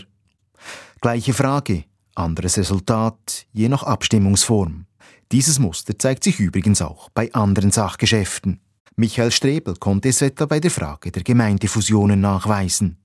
Gleiche 1.02 1.34
Frage, 1.34 1.86
anderes 2.16 2.58
Resultat, 2.58 3.46
je 3.54 3.70
nach 3.70 3.84
Abstimmungsform. 3.84 4.88
Dieses 5.32 5.60
Muster 5.60 5.98
zeigt 5.98 6.24
sich 6.24 6.40
übrigens 6.40 6.82
auch 6.82 7.10
bei 7.10 7.32
anderen 7.34 7.72
Sachgeschäften. 7.72 8.60
Michael 8.96 9.32
Strebel 9.32 9.76
konnte 9.76 10.10
es 10.10 10.22
etwa 10.22 10.48
bei 10.48 10.60
der 10.60 10.72
Frage 10.72 11.12
der 11.12 11.24
Gemeindefusionen 11.24 12.20
nachweisen. 12.20 12.98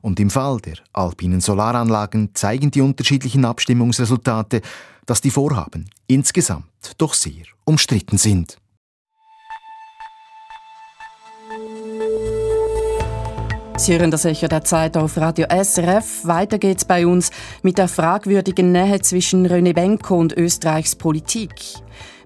Und 0.00 0.18
im 0.18 0.30
Fall 0.30 0.60
der 0.60 0.78
alpinen 0.92 1.40
Solaranlagen 1.40 2.34
zeigen 2.34 2.70
die 2.70 2.80
unterschiedlichen 2.80 3.44
Abstimmungsresultate, 3.44 4.62
dass 5.06 5.20
die 5.20 5.30
Vorhaben 5.30 5.90
insgesamt 6.06 6.94
doch 6.98 7.14
sehr 7.14 7.44
umstritten 7.64 8.18
sind. 8.18 8.58
Sie 13.76 13.98
hören 13.98 14.10
das 14.10 14.24
Echo 14.24 14.48
der 14.48 14.62
Zeit 14.62 14.96
auf 14.96 15.16
Radio 15.16 15.46
SRF. 15.50 16.24
Weiter 16.24 16.58
geht's 16.58 16.84
bei 16.84 17.06
uns 17.06 17.30
mit 17.62 17.78
der 17.78 17.88
fragwürdigen 17.88 18.70
Nähe 18.70 19.00
zwischen 19.00 19.46
René 19.46 19.74
Benko 19.74 20.16
und 20.16 20.36
Österreichs 20.36 20.94
Politik. 20.94 21.54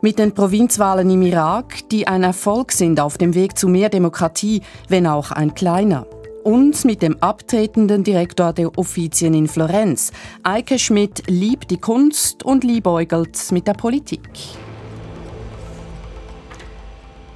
Mit 0.02 0.18
den 0.18 0.32
Provinzwahlen 0.32 1.08
im 1.08 1.22
Irak, 1.22 1.88
die 1.90 2.06
ein 2.06 2.24
Erfolg 2.24 2.72
sind 2.72 3.00
auf 3.00 3.16
dem 3.16 3.34
Weg 3.34 3.56
zu 3.56 3.68
mehr 3.68 3.88
Demokratie, 3.88 4.62
wenn 4.88 5.06
auch 5.06 5.30
ein 5.30 5.54
kleiner. 5.54 6.06
Und 6.44 6.84
mit 6.84 7.00
dem 7.00 7.16
abtretenden 7.22 8.04
Direktor 8.04 8.52
der 8.52 8.76
Offizien 8.76 9.32
in 9.32 9.48
Florenz. 9.48 10.12
Eike 10.42 10.78
Schmidt 10.78 11.22
liebt 11.28 11.70
die 11.70 11.80
Kunst 11.80 12.44
und 12.44 12.64
liebäugelt 12.64 13.50
mit 13.50 13.66
der 13.66 13.74
Politik. 13.74 14.28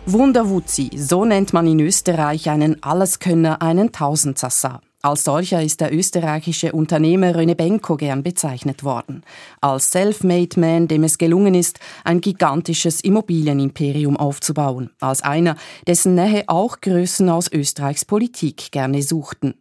Wunderwutzi, 0.07 0.90
so 0.97 1.25
nennt 1.25 1.52
man 1.52 1.66
in 1.66 1.78
Österreich 1.78 2.49
einen 2.49 2.83
Alleskönner, 2.83 3.61
einen 3.61 3.92
Tausendsassa. 3.92 4.80
Als 5.02 5.25
solcher 5.25 5.62
ist 5.62 5.80
der 5.80 5.95
österreichische 5.95 6.73
Unternehmer 6.73 7.35
René 7.35 7.54
Benko 7.54 7.97
gern 7.97 8.23
bezeichnet 8.23 8.83
worden. 8.83 9.23
Als 9.61 9.90
Self-Made 9.92 10.59
Man, 10.59 10.88
dem 10.88 11.04
es 11.04 11.16
gelungen 11.16 11.54
ist, 11.54 11.80
ein 12.04 12.21
gigantisches 12.21 13.02
Immobilienimperium 13.02 14.16
aufzubauen. 14.16 14.90
Als 15.00 15.23
einer, 15.23 15.57
dessen 15.87 16.14
Nähe 16.14 16.45
auch 16.49 16.80
Größen 16.80 17.28
aus 17.28 17.50
Österreichs 17.52 18.04
Politik 18.04 18.73
gerne 18.73 19.02
suchten. 19.02 19.54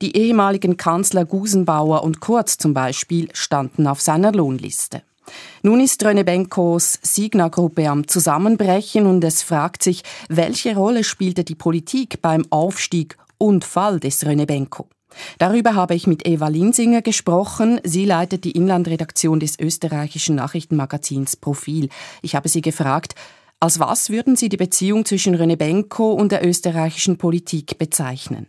Die 0.00 0.16
ehemaligen 0.16 0.76
Kanzler 0.76 1.24
Gusenbauer 1.24 2.02
und 2.02 2.20
Kurz 2.20 2.56
zum 2.56 2.74
Beispiel 2.74 3.28
standen 3.34 3.86
auf 3.86 4.00
seiner 4.00 4.32
Lohnliste. 4.32 5.02
Nun 5.62 5.80
ist 5.80 6.04
René 6.04 6.24
Benkos 6.24 6.98
Signa-Gruppe 7.02 7.88
am 7.88 8.06
Zusammenbrechen 8.08 9.06
und 9.06 9.22
es 9.24 9.42
fragt 9.42 9.82
sich, 9.82 10.02
welche 10.28 10.74
Rolle 10.74 11.04
spielte 11.04 11.44
die 11.44 11.54
Politik 11.54 12.22
beim 12.22 12.44
Aufstieg 12.50 13.16
und 13.38 13.64
Fall 13.64 14.00
des 14.00 14.24
René 14.24 14.46
Benko? 14.46 14.88
Darüber 15.38 15.74
habe 15.74 15.94
ich 15.94 16.06
mit 16.06 16.26
Eva 16.26 16.48
Linsinger 16.48 17.02
gesprochen. 17.02 17.80
Sie 17.84 18.04
leitet 18.04 18.44
die 18.44 18.52
Inlandredaktion 18.52 19.40
des 19.40 19.58
österreichischen 19.58 20.36
Nachrichtenmagazins 20.36 21.36
Profil. 21.36 21.88
Ich 22.22 22.34
habe 22.34 22.48
sie 22.48 22.62
gefragt, 22.62 23.14
als 23.60 23.78
was 23.78 24.10
würden 24.10 24.34
Sie 24.34 24.48
die 24.48 24.56
Beziehung 24.56 25.04
zwischen 25.04 25.36
René 25.36 25.56
Benko 25.56 26.12
und 26.12 26.32
der 26.32 26.44
österreichischen 26.44 27.16
Politik 27.16 27.78
bezeichnen? 27.78 28.48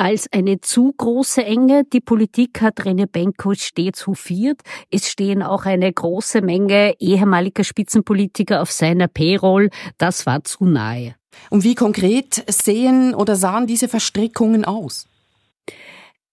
Als 0.00 0.32
eine 0.32 0.62
zu 0.62 0.94
große 0.96 1.44
Enge. 1.44 1.84
Die 1.84 2.00
Politik 2.00 2.62
hat 2.62 2.80
René 2.80 3.06
Benko 3.06 3.52
stets 3.54 4.06
hofiert. 4.06 4.62
Es 4.90 5.10
stehen 5.10 5.42
auch 5.42 5.66
eine 5.66 5.92
große 5.92 6.40
Menge 6.40 6.94
ehemaliger 6.98 7.64
Spitzenpolitiker 7.64 8.62
auf 8.62 8.72
seiner 8.72 9.08
Payroll. 9.08 9.68
Das 9.98 10.24
war 10.24 10.42
zu 10.42 10.64
nahe. 10.64 11.16
Und 11.50 11.64
wie 11.64 11.74
konkret 11.74 12.42
sehen 12.48 13.14
oder 13.14 13.36
sahen 13.36 13.66
diese 13.66 13.88
Verstrickungen 13.88 14.64
aus? 14.64 15.06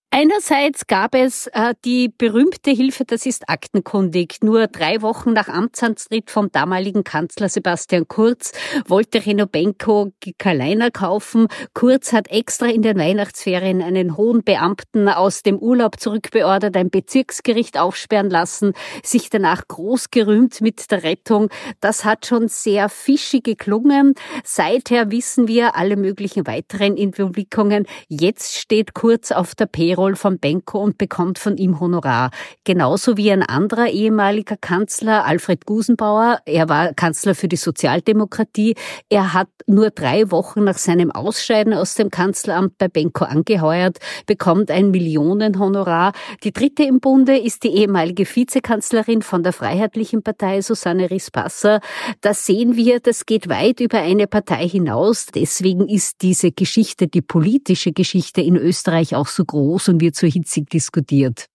Einerseits 0.10 0.88
gab 0.88 1.16
es 1.16 1.48
äh, 1.48 1.74
die 1.84 2.08
berühmte 2.08 2.72
Hilfe, 2.72 3.04
das 3.04 3.26
ist 3.26 3.50
aktenkundig. 3.50 4.38
Nur 4.42 4.68
drei 4.68 5.02
Wochen 5.02 5.34
nach 5.34 5.50
Amtsantritt 5.50 6.32
vom 6.32 6.50
damaligen 6.50 7.04
Kanzler 7.04 7.50
Sebastian 7.50 8.08
Kurz 8.08 8.54
wollte 8.88 9.26
Reno 9.26 9.46
Benko 9.48 10.14
Kaliner 10.38 10.92
kaufen. 10.92 11.48
Kurz 11.74 12.14
hat 12.14 12.30
extra 12.30 12.68
in 12.68 12.84
den 12.84 12.98
Weihnachtsferien 12.98 13.82
einen 13.82 14.16
hohen 14.16 14.46
Beamten 14.46 15.10
aus 15.10 15.44
dem 15.44 15.60
Urlaub 15.60 16.00
zurückbeordert, 16.00 16.78
ein 16.78 16.90
Bezirksgericht 16.90 17.78
aufsperren 17.78 18.30
lassen, 18.30 18.72
sich 19.04 19.30
danach 19.30 19.68
groß 19.68 20.10
gerühmt 20.10 20.62
mit 20.62 20.90
der 20.90 21.04
Rettung. 21.04 21.50
Das 21.82 22.06
hat 22.06 22.26
schon 22.26 22.48
sehr 22.48 22.88
fischig 22.88 23.44
geklungen. 23.44 24.14
Seither 24.46 25.12
wissen 25.12 25.50
wir 25.50 25.76
alle 25.76 25.98
möglichen 25.98 26.48
weiteren 26.48 26.96
Entwicklungen. 26.96 27.86
Jetzt 28.08 28.56
steht 28.56 28.94
Kurz 28.94 29.34
auf 29.34 29.54
der 29.54 29.66
Payroll 29.66 29.97
Tirol 29.98 30.16
von 30.16 30.38
Benko 30.38 30.80
und 30.80 31.00
bekommt 31.00 31.40
von 31.40 31.58
ihm 31.58 31.80
Honorar. 31.80 32.30
Genauso 32.64 33.18
wie 33.18 33.32
ein 33.32 33.42
anderer 33.42 33.90
ehemaliger 33.90 34.56
Kanzler, 34.56 35.26
Alfred 35.26 35.66
Gusenbauer. 35.66 36.40
Er 36.46 36.70
war 36.70 36.94
Kanzler 36.94 37.34
für 37.34 37.48
die 37.48 37.56
Sozialdemokratie. 37.56 38.76
Er 39.10 39.34
hat 39.34 39.48
nur 39.66 39.90
drei 39.90 40.30
Wochen 40.30 40.64
nach 40.64 40.78
seinem 40.78 41.12
Ausscheiden 41.12 41.74
aus 41.74 41.96
dem 41.96 42.12
Kanzleramt 42.12 42.78
bei 42.78 42.88
Benko 42.88 43.26
angeheuert, 43.26 43.98
bekommt 44.28 44.70
ein 44.70 44.92
Millionenhonorar. 44.92 46.14
Die 46.44 46.54
dritte 46.54 46.84
im 46.84 47.00
Bunde 47.00 47.38
ist 47.38 47.64
die 47.64 47.76
ehemalige 47.76 48.24
Vizekanzlerin 48.24 49.24
von 49.24 49.42
der 49.42 49.52
Freiheitlichen 49.52 50.22
Partei, 50.22 50.62
Susanne 50.62 51.10
Rispasser. 51.10 51.82
Da 52.22 52.36
sehen 52.36 52.76
wir, 52.76 53.00
das 53.00 53.26
geht 53.26 53.50
weit 53.50 53.80
über 53.80 53.98
eine 53.98 54.28
Partei 54.28 54.68
hinaus. 54.68 55.26
Deswegen 55.34 55.90
ist 55.90 56.22
diese 56.22 56.52
Geschichte, 56.52 57.08
die 57.08 57.22
politische 57.22 57.94
Geschichte 57.94 58.42
in 58.42 58.56
Österreich 58.56 59.16
auch 59.16 59.28
so 59.28 59.44
groß 59.44 59.87
und 59.90 60.02
wird 60.02 60.16
so 60.16 60.28
hitzig 60.28 60.70
diskutiert. 60.70 61.46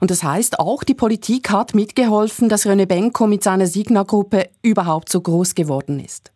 Und 0.00 0.10
das 0.10 0.22
heißt, 0.22 0.58
auch 0.58 0.84
die 0.84 0.94
Politik 0.94 1.50
hat 1.50 1.74
mitgeholfen, 1.74 2.48
dass 2.48 2.66
René 2.66 2.86
Benko 2.86 3.26
mit 3.26 3.42
seiner 3.42 3.66
Signa-Gruppe 3.66 4.48
überhaupt 4.62 5.10
so 5.10 5.20
groß 5.20 5.54
geworden 5.54 6.00
ist. 6.00 6.32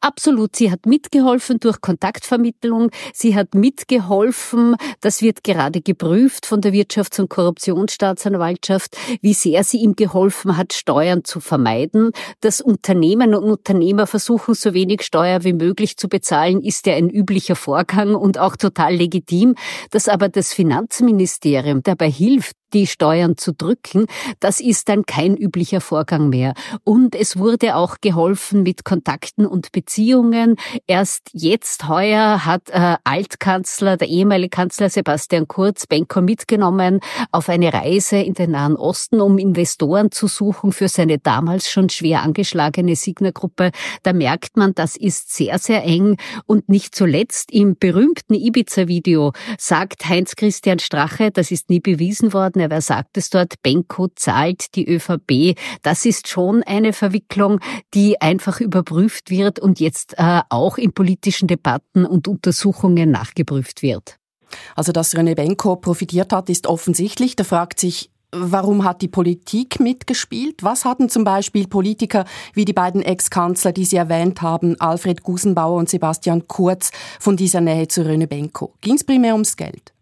Absolut. 0.00 0.56
Sie 0.56 0.70
hat 0.70 0.86
mitgeholfen 0.86 1.60
durch 1.60 1.80
Kontaktvermittlung. 1.80 2.90
Sie 3.12 3.34
hat 3.34 3.54
mitgeholfen, 3.54 4.76
das 5.00 5.22
wird 5.22 5.44
gerade 5.44 5.80
geprüft 5.80 6.46
von 6.46 6.60
der 6.60 6.72
Wirtschafts- 6.72 7.20
und 7.20 7.28
Korruptionsstaatsanwaltschaft, 7.30 8.96
wie 9.20 9.34
sehr 9.34 9.64
sie 9.64 9.78
ihm 9.78 9.96
geholfen 9.96 10.56
hat, 10.56 10.72
Steuern 10.72 11.24
zu 11.24 11.40
vermeiden. 11.40 12.10
Das 12.40 12.60
Unternehmen 12.60 13.34
und 13.34 13.44
Unternehmer 13.44 14.06
versuchen, 14.06 14.54
so 14.54 14.74
wenig 14.74 15.02
Steuer 15.02 15.44
wie 15.44 15.52
möglich 15.52 15.96
zu 15.96 16.08
bezahlen, 16.08 16.60
ist 16.60 16.86
ja 16.86 16.94
ein 16.94 17.10
üblicher 17.10 17.56
Vorgang 17.56 18.14
und 18.14 18.38
auch 18.38 18.56
total 18.56 18.94
legitim. 18.94 19.54
Dass 19.90 20.08
aber 20.08 20.28
das 20.28 20.52
Finanzministerium 20.52 21.82
dabei 21.82 22.10
hilft, 22.10 22.56
die 22.72 22.86
Steuern 22.86 23.36
zu 23.36 23.52
drücken, 23.52 24.06
das 24.40 24.60
ist 24.60 24.88
dann 24.88 25.06
kein 25.06 25.36
üblicher 25.36 25.80
Vorgang 25.80 26.28
mehr. 26.28 26.54
Und 26.84 27.14
es 27.14 27.38
wurde 27.38 27.76
auch 27.76 27.96
geholfen 28.00 28.62
mit 28.62 28.84
Kontakten 28.84 29.46
und 29.46 29.72
Beziehungen. 29.72 30.56
Erst 30.86 31.30
jetzt 31.32 31.88
heuer 31.88 32.44
hat 32.44 32.70
äh, 32.70 32.96
Altkanzler, 33.04 33.96
der 33.96 34.08
ehemalige 34.08 34.50
Kanzler 34.50 34.90
Sebastian 34.90 35.48
Kurz, 35.48 35.86
Benko 35.86 36.20
mitgenommen 36.20 37.00
auf 37.32 37.48
eine 37.48 37.72
Reise 37.72 38.16
in 38.16 38.34
den 38.34 38.52
Nahen 38.52 38.76
Osten, 38.76 39.20
um 39.20 39.38
Investoren 39.38 40.10
zu 40.10 40.26
suchen 40.26 40.72
für 40.72 40.88
seine 40.88 41.18
damals 41.18 41.70
schon 41.70 41.88
schwer 41.88 42.22
angeschlagene 42.22 42.96
Signer-Gruppe. 42.96 43.70
Da 44.02 44.12
merkt 44.12 44.56
man, 44.56 44.74
das 44.74 44.96
ist 44.96 45.34
sehr, 45.34 45.58
sehr 45.58 45.84
eng. 45.84 46.16
Und 46.46 46.68
nicht 46.68 46.94
zuletzt 46.94 47.52
im 47.52 47.76
berühmten 47.78 48.34
Ibiza-Video 48.34 49.32
sagt 49.58 50.08
Heinz 50.08 50.36
Christian 50.36 50.78
Strache, 50.78 51.30
das 51.30 51.50
ist 51.50 51.70
nie 51.70 51.80
bewiesen 51.80 52.32
worden, 52.32 52.55
worden. 52.56 52.70
wer 52.70 52.80
sagt 52.80 53.16
es 53.16 53.30
dort? 53.30 53.62
Benko 53.62 54.08
zahlt 54.14 54.74
die 54.74 54.88
ÖVP. 54.88 55.58
Das 55.82 56.04
ist 56.04 56.28
schon 56.28 56.62
eine 56.62 56.92
Verwicklung, 56.92 57.60
die 57.94 58.20
einfach 58.20 58.60
überprüft 58.60 59.30
wird 59.30 59.58
und 59.58 59.80
jetzt 59.80 60.14
äh, 60.18 60.40
auch 60.48 60.78
in 60.78 60.92
politischen 60.92 61.48
Debatten 61.48 62.04
und 62.04 62.28
Untersuchungen 62.28 63.10
nachgeprüft 63.10 63.82
wird. 63.82 64.16
Also, 64.74 64.92
dass 64.92 65.14
René 65.14 65.34
Benko 65.34 65.76
profitiert 65.76 66.32
hat, 66.32 66.48
ist 66.48 66.66
offensichtlich. 66.66 67.36
Da 67.36 67.44
fragt 67.44 67.80
sich, 67.80 68.10
Warum 68.32 68.84
hat 68.84 69.02
die 69.02 69.08
Politik 69.08 69.78
mitgespielt? 69.78 70.62
Was 70.64 70.84
hatten 70.84 71.08
zum 71.08 71.22
Beispiel 71.22 71.68
Politiker 71.68 72.24
wie 72.54 72.64
die 72.64 72.72
beiden 72.72 73.00
Ex-Kanzler, 73.00 73.72
die 73.72 73.84
Sie 73.84 73.96
erwähnt 73.96 74.42
haben, 74.42 74.78
Alfred 74.80 75.22
Gusenbauer 75.22 75.78
und 75.78 75.88
Sebastian 75.88 76.46
Kurz, 76.48 76.90
von 77.20 77.36
dieser 77.36 77.60
Nähe 77.60 77.86
zu 77.86 78.02
René 78.02 78.26
Benko? 78.26 78.74
Ging 78.80 78.96
es 78.96 79.04
primär 79.04 79.32
ums 79.32 79.56
Geld? 79.56 79.94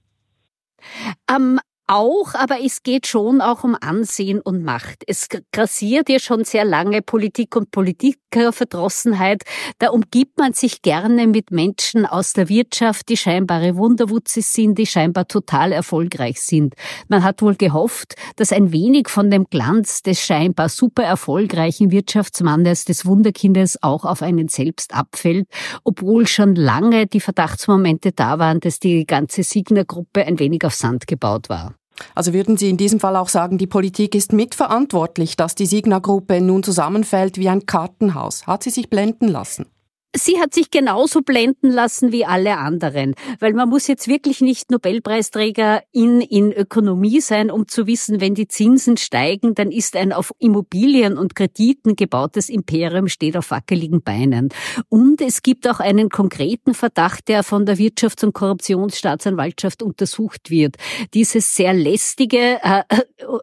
Am 1.26 1.60
Auch, 1.86 2.34
aber 2.34 2.64
es 2.64 2.82
geht 2.82 3.06
schon 3.06 3.42
auch 3.42 3.62
um 3.62 3.76
Ansehen 3.78 4.40
und 4.40 4.64
Macht. 4.64 5.04
Es 5.06 5.28
grassiert 5.52 6.08
ja 6.08 6.18
schon 6.18 6.44
sehr 6.44 6.64
lange 6.64 7.02
Politik 7.02 7.56
und 7.56 7.72
Politikerverdrossenheit. 7.72 9.42
Da 9.80 9.90
umgibt 9.90 10.38
man 10.38 10.54
sich 10.54 10.80
gerne 10.80 11.26
mit 11.26 11.50
Menschen 11.50 12.06
aus 12.06 12.32
der 12.32 12.48
Wirtschaft, 12.48 13.10
die 13.10 13.18
scheinbare 13.18 13.76
Wunderwutzis 13.76 14.54
sind, 14.54 14.78
die 14.78 14.86
scheinbar 14.86 15.28
total 15.28 15.72
erfolgreich 15.72 16.40
sind. 16.40 16.74
Man 17.08 17.22
hat 17.22 17.42
wohl 17.42 17.54
gehofft, 17.54 18.14
dass 18.36 18.50
ein 18.50 18.72
wenig 18.72 19.10
von 19.10 19.30
dem 19.30 19.44
Glanz 19.50 20.00
des 20.00 20.22
scheinbar 20.22 20.70
super 20.70 21.02
erfolgreichen 21.02 21.90
Wirtschaftsmannes, 21.90 22.86
des 22.86 23.04
Wunderkindes 23.04 23.82
auch 23.82 24.06
auf 24.06 24.22
einen 24.22 24.48
selbst 24.48 24.94
abfällt, 24.94 25.48
obwohl 25.84 26.26
schon 26.28 26.54
lange 26.54 27.06
die 27.06 27.20
Verdachtsmomente 27.20 28.12
da 28.12 28.38
waren, 28.38 28.60
dass 28.60 28.78
die 28.78 29.04
ganze 29.04 29.42
Signer-Gruppe 29.42 30.24
ein 30.24 30.38
wenig 30.38 30.64
auf 30.64 30.74
Sand 30.74 31.06
gebaut 31.06 31.50
war. 31.50 31.73
Also 32.14 32.32
würden 32.32 32.56
Sie 32.56 32.70
in 32.70 32.76
diesem 32.76 33.00
Fall 33.00 33.16
auch 33.16 33.28
sagen, 33.28 33.58
die 33.58 33.66
Politik 33.66 34.14
ist 34.14 34.32
mitverantwortlich, 34.32 35.36
dass 35.36 35.54
die 35.54 35.66
Signa-Gruppe 35.66 36.40
nun 36.40 36.62
zusammenfällt 36.62 37.38
wie 37.38 37.48
ein 37.48 37.66
Kartenhaus? 37.66 38.46
Hat 38.46 38.62
sie 38.62 38.70
sich 38.70 38.90
blenden 38.90 39.28
lassen? 39.28 39.66
Sie 40.14 40.40
hat 40.40 40.54
sich 40.54 40.70
genauso 40.70 41.22
blenden 41.22 41.70
lassen 41.70 42.12
wie 42.12 42.24
alle 42.24 42.56
anderen, 42.58 43.14
weil 43.40 43.52
man 43.52 43.68
muss 43.68 43.86
jetzt 43.86 44.08
wirklich 44.08 44.40
nicht 44.40 44.70
Nobelpreisträger 44.70 45.82
in, 45.92 46.20
in 46.20 46.52
Ökonomie 46.52 47.20
sein, 47.20 47.50
um 47.50 47.68
zu 47.68 47.86
wissen, 47.86 48.20
wenn 48.20 48.34
die 48.34 48.48
Zinsen 48.48 48.96
steigen, 48.96 49.54
dann 49.54 49.70
ist 49.70 49.96
ein 49.96 50.12
auf 50.12 50.32
Immobilien 50.38 51.18
und 51.18 51.34
Krediten 51.34 51.96
gebautes 51.96 52.48
Imperium 52.48 53.08
steht 53.08 53.36
auf 53.36 53.50
wackeligen 53.50 54.02
Beinen. 54.02 54.50
Und 54.88 55.20
es 55.20 55.42
gibt 55.42 55.68
auch 55.68 55.80
einen 55.80 56.08
konkreten 56.08 56.74
Verdacht, 56.74 57.28
der 57.28 57.42
von 57.42 57.66
der 57.66 57.76
Wirtschafts- 57.76 58.24
und 58.24 58.32
Korruptionsstaatsanwaltschaft 58.32 59.82
untersucht 59.82 60.50
wird. 60.50 60.76
Dieses 61.12 61.54
sehr 61.54 61.72
lästige, 61.72 62.58
äh, 62.62 62.82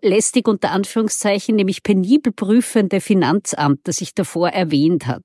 lästig 0.01 0.47
unter 0.47 0.71
Anführungszeichen, 0.71 1.55
nämlich 1.55 1.83
penibel 1.83 2.31
prüfende 2.31 3.01
Finanzamt, 3.01 3.81
das 3.83 4.01
ich 4.01 4.13
davor 4.15 4.49
erwähnt 4.49 5.07
hat, 5.07 5.23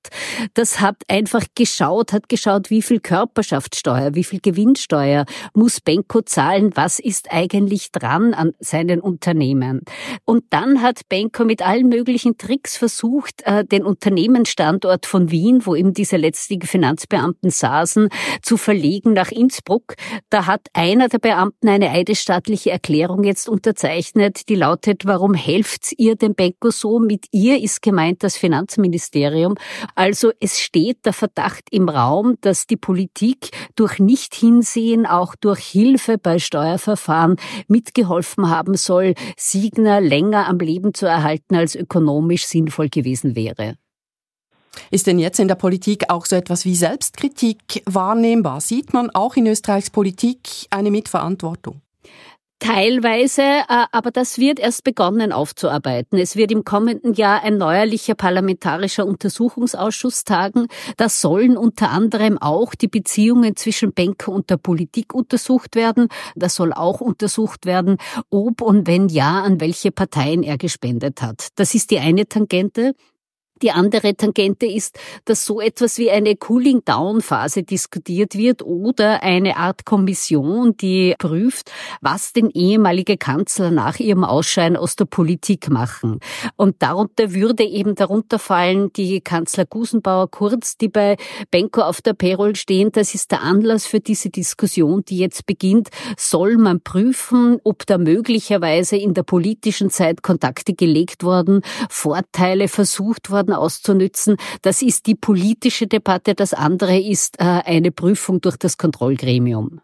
das 0.55 0.81
hat 0.81 1.03
einfach 1.09 1.36
einfach 1.37 1.49
geschaut, 1.55 2.13
hat 2.13 2.29
geschaut, 2.29 2.71
wie 2.71 2.83
viel 2.83 3.01
Körperschaftssteuer, 3.01 4.15
wie 4.15 4.25
viel 4.25 4.41
Gewinnsteuer 4.41 5.27
muss 5.55 5.81
Benko 5.81 6.23
zahlen, 6.23 6.73
was 6.75 6.99
ist 6.99 7.31
eigentlich 7.31 7.93
dran 7.93 8.35
an 8.35 8.53
seinen 8.59 9.01
Unternehmen. 9.01 9.83
Und 10.25 10.45
dann 10.51 10.83
hat 10.83 11.09
Benko 11.09 11.45
mit 11.45 11.63
allen 11.63 11.89
möglichen 11.89 12.39
Tricks 12.39 12.77
versucht, 12.77 13.43
äh, 13.43 13.65
den 13.65 13.85
Unternehmensstandort 13.85 15.07
von 15.07 15.31
Wien, 15.31 15.67
wo 15.67 15.75
eben 15.75 15.93
diese 15.93 16.17
letztigen 16.17 16.67
Finanzbeamten 16.67 17.51
saßen, 17.51 18.09
zu 18.43 18.57
verlegen 18.57 19.13
nach 19.13 19.31
Innsbruck. 19.31 19.95
Da 20.31 20.47
hat 20.47 20.69
einer 20.73 21.09
der 21.09 21.19
Beamten 21.19 21.69
eine 21.69 21.91
eidesstattliche 21.91 22.71
Erklärung 22.71 23.25
jetzt 23.25 23.49
unterzeichnet, 23.49 24.49
die 24.49 24.55
lautet, 24.55 25.05
warum 25.05 25.35
helft 25.35 25.93
ihr 25.99 26.17
dem 26.17 26.35
Benko 26.35 26.71
so? 26.71 26.99
Mit 26.99 27.27
ihr 27.33 27.63
ist 27.63 27.83
gemeint 27.83 28.23
das 28.23 28.37
Finanzministerium. 28.37 29.55
Also 29.95 30.33
es 30.41 30.61
steht 30.61 31.05
der 31.05 31.13
Verdacht 31.27 31.65
im 31.73 31.89
Raum, 31.89 32.37
dass 32.41 32.69
die 32.69 32.77
Politik 32.77 33.51
durch 33.75 33.99
Nicht-Hinsehen, 33.99 35.07
auch 35.07 35.35
durch 35.35 35.59
Hilfe 35.59 36.19
bei 36.19 36.39
Steuerverfahren 36.39 37.35
mitgeholfen 37.67 38.49
haben 38.49 38.75
soll, 38.77 39.15
Signer 39.37 40.01
länger 40.01 40.47
am 40.47 40.59
Leben 40.59 40.95
zu 40.95 41.07
erhalten, 41.07 41.57
als 41.57 41.75
ökonomisch 41.75 42.47
sinnvoll 42.47 42.91
gewesen 42.91 43.35
wäre. 43.35 43.75
Ist 44.93 45.09
denn 45.09 45.19
jetzt 45.19 45.41
in 45.41 45.49
der 45.49 45.57
Politik 45.57 46.11
auch 46.11 46.27
so 46.27 46.37
etwas 46.37 46.65
wie 46.65 46.77
Selbstkritik 46.77 47.83
wahrnehmbar? 47.87 48.61
Sieht 48.61 48.93
man 48.93 49.11
auch 49.11 49.35
in 49.35 49.49
Österreichs 49.49 49.91
Politik 49.91 50.49
eine 50.71 50.93
Mitverantwortung? 50.93 51.81
Teilweise, 52.67 53.43
äh, 53.43 53.85
aber 53.93 54.11
das 54.11 54.39
wird 54.39 54.59
erst 54.59 54.83
begonnen 54.83 55.31
aufzuarbeiten. 55.31 56.19
Es 56.19 56.35
wird 56.35 56.51
im 56.51 56.65
kommenden 56.65 57.15
Jahr 57.15 57.45
ein 57.45 57.59
neuerlicher 57.59 58.17
parlamentarischer 58.17 59.07
Untersuchungsausschuss 59.07 60.25
tagen. 60.25 60.67
Da 60.97 61.09
sollen 61.09 61.57
unter 61.57 61.91
anderem 61.91 62.39
auch 62.39 62.75
die 62.75 62.89
Beziehungen 62.89 63.55
zwischen 63.55 63.93
Banker 63.93 64.33
und 64.33 64.51
der 64.51 64.57
Politik 64.57 65.15
untersucht 65.15 65.77
werden. 65.77 66.09
Da 66.35 66.49
soll 66.49 66.73
auch 66.73 67.01
untersucht 67.01 67.67
werden, 67.67 67.99
ob 68.31 68.63
und 68.63 68.89
wenn 68.89 69.09
ja, 69.11 69.43
an 69.43 69.61
welche 69.61 69.93
Parteien 69.93 70.43
er 70.43 70.59
gespendet 70.59 71.23
hat. 71.23 71.51
Das 71.55 71.73
ist 71.73 71.93
die 71.93 72.01
eine 72.01 72.27
Tangente. 72.27 72.95
Die 73.63 73.71
andere 73.71 74.15
Tangente 74.15 74.67
ist, 74.67 74.99
dass 75.25 75.47
so 75.47 75.61
etwas 75.63 75.97
wie 75.97 76.11
eine 76.11 76.37
Cooling-Down-Phase 76.37 77.63
diskutiert 77.63 78.37
wird 78.37 78.63
oder 78.63 79.23
eine 79.23 79.57
Art 79.57 79.87
Kommission, 79.87 80.77
die 80.77 81.15
prüft, 81.19 81.71
was 82.03 82.35
den 82.35 82.51
ehemalige 82.51 83.17
Kanzler 83.17 83.71
nach 83.71 83.99
ihrem 83.99 84.25
Ausscheiden 84.25 84.77
aus 84.77 84.97
der 84.97 85.07
Politik 85.07 85.71
machen. 85.71 86.21
Und 86.57 86.83
darunter 86.83 87.33
würde 87.33 87.65
eben 87.65 87.95
darunter 87.95 88.39
fallen 88.39 88.93
die 88.93 89.23
Kanzler 89.23 89.65
Gusenbauer 89.65 90.31
Kurz, 90.31 90.77
die 90.77 90.89
bei 90.89 91.17
Benko 91.51 91.81
auf 91.81 92.03
der 92.03 92.13
Payroll 92.13 92.57
stehen. 92.57 92.93
Das 92.93 93.15
ist 93.15 93.31
der 93.31 93.41
Anlass 93.43 93.87
für 93.87 94.01
diese 94.01 94.29
Diskussion, 94.29 95.03
die 95.07 95.17
jetzt 95.17 95.47
beginnt. 95.47 95.89
Soll 96.19 96.59
man 96.59 96.83
prüfen, 96.83 97.59
ob 97.65 97.87
da 97.87 97.97
möglicherweise 97.97 98.97
in 98.97 99.15
der 99.15 99.23
politischen 99.23 99.89
Zeit 99.89 100.23
Kontakte 100.23 100.75
gelegt 100.75 101.25
worden, 101.25 101.63
Vorteile 101.89 102.69
versucht 102.69 103.31
worden, 103.31 103.46
Milliarden 103.47 103.55
auszunützen. 103.55 104.37
Das 104.63 104.83
ist 104.83 105.07
die 105.07 105.15
politische 105.15 105.87
Debatte. 105.87 106.35
Das 106.35 106.53
andere 106.53 106.99
ist 106.99 107.39
äh, 107.39 107.45
eine 107.45 107.91
Prüfung 107.91 108.41
durch 108.41 108.57
das 108.57 108.77
Kontrollgremium. 108.77 109.81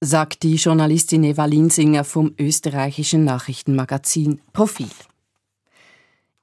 Sagt 0.00 0.42
die 0.42 0.56
Journalistin 0.56 1.24
Eva 1.24 1.46
Linsinger 1.46 2.04
vom 2.04 2.34
österreichischen 2.38 3.24
Nachrichtenmagazin 3.24 4.40
Profil. 4.52 4.90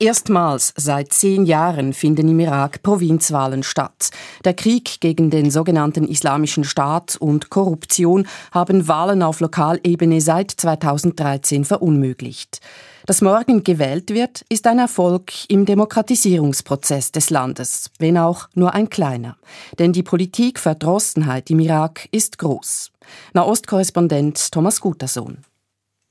Erstmals 0.03 0.73
seit 0.75 1.13
zehn 1.13 1.45
Jahren 1.45 1.93
finden 1.93 2.27
im 2.27 2.41
Irak 2.41 2.83
Provinzwahlen 2.83 3.63
statt. 3.63 4.09
Der 4.43 4.53
Krieg 4.53 4.99
gegen 4.99 5.29
den 5.29 5.49
sogenannten 5.49 6.05
Islamischen 6.05 6.65
Staat 6.65 7.15
und 7.15 7.49
Korruption 7.49 8.27
haben 8.51 8.89
Wahlen 8.89 9.23
auf 9.23 9.39
Lokalebene 9.39 10.19
seit 10.19 10.51
2013 10.51 11.63
verunmöglicht. 11.63 12.59
Dass 13.05 13.21
morgen 13.21 13.63
gewählt 13.63 14.09
wird, 14.09 14.43
ist 14.49 14.67
ein 14.67 14.79
Erfolg 14.79 15.31
im 15.47 15.65
Demokratisierungsprozess 15.65 17.13
des 17.13 17.29
Landes, 17.29 17.89
wenn 17.97 18.17
auch 18.17 18.49
nur 18.55 18.73
ein 18.73 18.89
kleiner. 18.89 19.37
Denn 19.79 19.93
die 19.93 20.03
Politikverdrossenheit 20.03 21.49
im 21.49 21.61
Irak 21.61 22.09
ist 22.11 22.39
groß. 22.39 22.91
Nahostkorrespondent 23.33 24.51
Thomas 24.51 24.81
Gutersohn. 24.81 25.37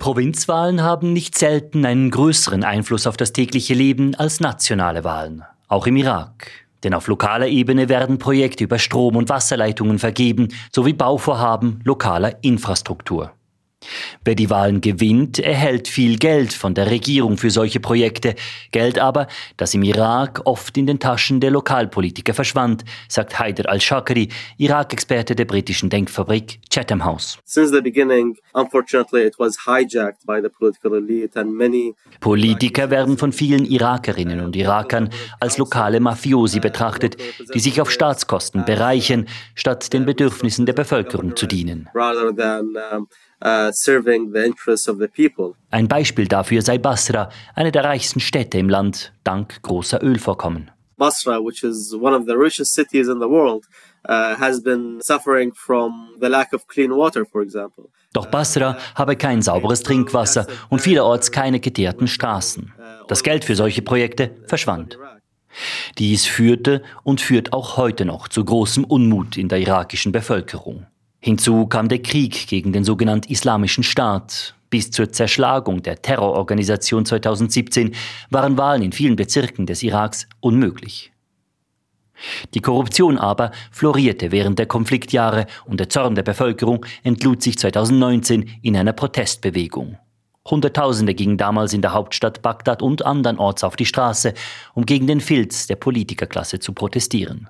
Provinzwahlen 0.03 0.83
haben 0.83 1.13
nicht 1.13 1.39
selten 1.39 1.87
einen 1.87 2.11
größeren 2.11 2.65
Einfluss 2.65 3.07
auf 3.07 3.17
das 3.17 3.33
tägliche 3.33 3.73
Leben 3.73 4.17
als 4.17 4.41
nationale 4.41 5.05
Wahlen, 5.05 5.45
auch 5.69 5.87
im 5.87 5.95
Irak. 5.95 6.51
Denn 6.83 6.93
auf 6.93 7.07
lokaler 7.07 7.47
Ebene 7.47 7.89
werden 7.89 8.19
Projekte 8.19 8.65
über 8.65 8.81
Strom- 8.81 9.15
und 9.15 9.29
Wasserleitungen 9.29 10.01
vergeben, 10.01 10.49
sowie 10.75 10.93
Bauvorhaben 10.93 11.79
lokaler 11.85 12.43
Infrastruktur. 12.43 13.31
Wer 14.25 14.35
die 14.35 14.51
Wahlen 14.51 14.81
gewinnt, 14.81 15.39
erhält 15.39 15.89
viel 15.89 16.19
Geld 16.19 16.53
von 16.53 16.75
der 16.75 16.91
Regierung 16.91 17.37
für 17.37 17.51
solche 17.51 17.81
Projekte. 17.81 18.35
Geld 18.71 18.99
aber, 18.99 19.27
das 19.57 19.75
im 19.75 19.83
Irak 19.83 20.43
oft 20.45 20.77
in 20.77 20.87
den 20.87 20.99
Taschen 20.99 21.41
der 21.41 21.51
Lokalpolitiker 21.51 22.35
verschwand, 22.35 22.85
sagt 23.09 23.39
Haider 23.39 23.69
al-Shakri, 23.69 24.29
Irak-Experte 24.59 25.35
der 25.35 25.45
britischen 25.45 25.91
Denkfabrik 25.91 26.61
Chatham 26.71 27.05
House. 27.05 27.39
Politiker 32.21 32.91
werden 32.91 33.19
von 33.19 33.33
vielen 33.33 33.65
Irakerinnen 33.65 34.41
und 34.41 34.57
Irakern 34.57 35.11
als 35.41 35.59
lokale 35.59 36.01
Mafiosi 36.01 36.61
betrachtet, 36.61 37.17
die 37.55 37.61
sich 37.61 37.81
auf 37.81 37.91
Staatskosten 37.91 38.65
bereichern, 38.65 39.27
statt 39.55 39.93
den 39.93 40.05
Bedürfnissen 40.05 40.67
der 40.67 40.73
Bevölkerung 40.73 41.37
zu 41.37 41.47
dienen. 41.47 41.89
Uh, 43.45 43.73
Ein 45.71 45.89
Beispiel 45.89 46.29
dafür 46.29 46.63
sei 46.63 46.79
Basra, 46.79 47.29
eine 47.57 47.73
der 47.73 47.83
reichsten 47.83 48.21
Städte 48.21 48.59
im 48.59 48.69
Land, 48.69 49.13
dank 49.25 49.61
großer 49.63 50.01
Ölvorkommen. 50.01 50.71
Basra, 50.97 51.41
which 51.41 51.65
is 51.65 51.93
one 51.93 52.15
of 52.15 52.27
the 52.27 52.35
richest 52.35 52.73
cities 52.73 53.09
in 53.09 53.19
the 53.19 53.29
world, 53.29 53.65
uh, 54.09 54.39
has 54.39 54.63
been 54.63 55.01
suffering 55.03 55.53
from 55.55 56.11
the 56.21 56.29
lack 56.29 56.53
of 56.53 56.69
clean 56.69 56.93
water, 56.93 57.25
for 57.27 57.43
example. 57.43 57.89
Doch 58.13 58.27
Basra 58.27 58.77
habe 58.95 59.17
kein 59.17 59.43
sauberes 59.43 59.83
Trinkwasser 59.83 60.47
und 60.69 60.81
vielerorts 60.81 61.33
keine 61.33 61.59
geteerten 61.59 62.07
Straßen. 62.07 62.73
Das 63.09 63.25
Geld 63.25 63.45
für 63.45 63.57
solche 63.57 63.83
Projekte 63.83 64.37
verschwand. 64.47 64.99
Dies 65.99 66.27
führte 66.27 66.83
und 67.03 67.21
führt 67.21 67.53
auch 67.53 67.77
heute 67.77 68.05
noch 68.05 68.29
zu 68.29 68.45
großem 68.45 68.85
Unmut 68.85 69.37
in 69.37 69.49
der 69.49 69.59
irakischen 69.59 70.13
Bevölkerung. 70.13 70.87
Hinzu 71.25 71.67
kam 71.69 71.87
der 71.87 72.03
Krieg 72.03 72.49
gegen 72.49 72.73
den 72.73 72.83
sogenannten 72.83 73.31
Islamischen 73.31 73.85
Staat. 73.85 74.57
Bis 74.71 74.91
zur 74.91 75.13
Zerschlagung 75.13 75.81
der 75.81 76.03
Terrororganisation 76.03 77.07
2017 77.07 77.95
waren 78.31 78.59
Wahlen 78.59 78.83
in 78.83 78.91
vielen 78.91 79.15
Bezirken 79.15 79.65
des 79.65 79.85
Iraks 79.85 80.27
unmöglich. 80.41 81.13
Die 82.55 82.61
Korruption 82.61 83.19
aber 83.19 83.53
florierte 83.71 84.33
während 84.33 84.59
der 84.59 84.67
Konfliktjahre 84.67 85.47
und 85.65 85.79
der 85.79 85.89
Zorn 85.89 86.17
der 86.17 86.25
Bevölkerung 86.25 86.85
entlud 87.05 87.41
sich 87.41 87.57
2019 87.57 88.59
in 88.63 88.77
einer 88.77 88.93
Protestbewegung. 88.93 89.99
Hunderttausende 90.51 91.15
gingen 91.15 91.39
damals 91.39 91.73
in 91.73 91.83
der 91.83 91.93
Hauptstadt 91.93 92.43
Bagdad 92.43 92.83
und 92.83 93.07
andernorts 93.07 93.63
auf 93.63 93.77
die 93.77 93.87
Straße, 93.87 94.35
um 94.75 94.87
gegen 94.87 95.07
den 95.07 95.21
Filz 95.21 95.69
der 95.69 95.77
Politikerklasse 95.77 96.59
zu 96.59 96.73
protestieren. 96.73 97.49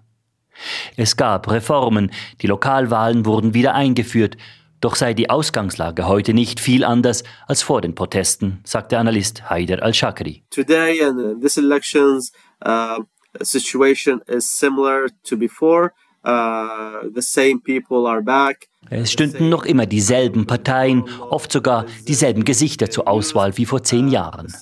Es 0.97 1.17
gab 1.17 1.51
Reformen, 1.51 2.11
die 2.41 2.47
Lokalwahlen 2.47 3.27
wurden 3.27 3.55
wieder 3.55 3.75
eingeführt, 3.75 4.37
doch 4.81 4.97
sei 4.97 5.15
die 5.15 5.31
Ausgangslage 5.31 6.09
heute 6.09 6.35
nicht 6.35 6.59
viel 6.59 6.85
anders 6.85 7.23
als 7.47 7.63
vor 7.63 7.81
den 7.81 7.95
Protesten, 7.95 8.61
sagt 8.65 8.91
der 8.93 8.99
Analyst 8.99 9.49
Haider 9.49 9.83
al-Shakri. 9.83 10.43
Today 10.51 11.03
and 11.05 11.21
in 11.21 11.65
elections 11.65 12.33
uh, 12.67 13.03
situation 13.41 14.21
is 14.27 14.59
similar 14.59 15.07
to 15.23 15.37
before. 15.37 15.93
Uh, 16.25 17.09
the 17.15 17.23
same 17.23 17.61
people 17.61 18.09
are 18.09 18.23
back. 18.23 18.69
Es 18.91 19.13
stünden 19.13 19.49
noch 19.49 19.65
immer 19.65 19.87
dieselben 19.87 20.47
Parteien, 20.47 21.05
oft 21.31 21.51
sogar 21.51 21.87
dieselben 22.07 22.45
Gesichter 22.45 22.91
zur 22.91 23.09
Auswahl 23.09 23.57
wie 23.57 23.67
vor 23.67 23.83
zehn 23.83 24.09
Jahren. 24.09 24.53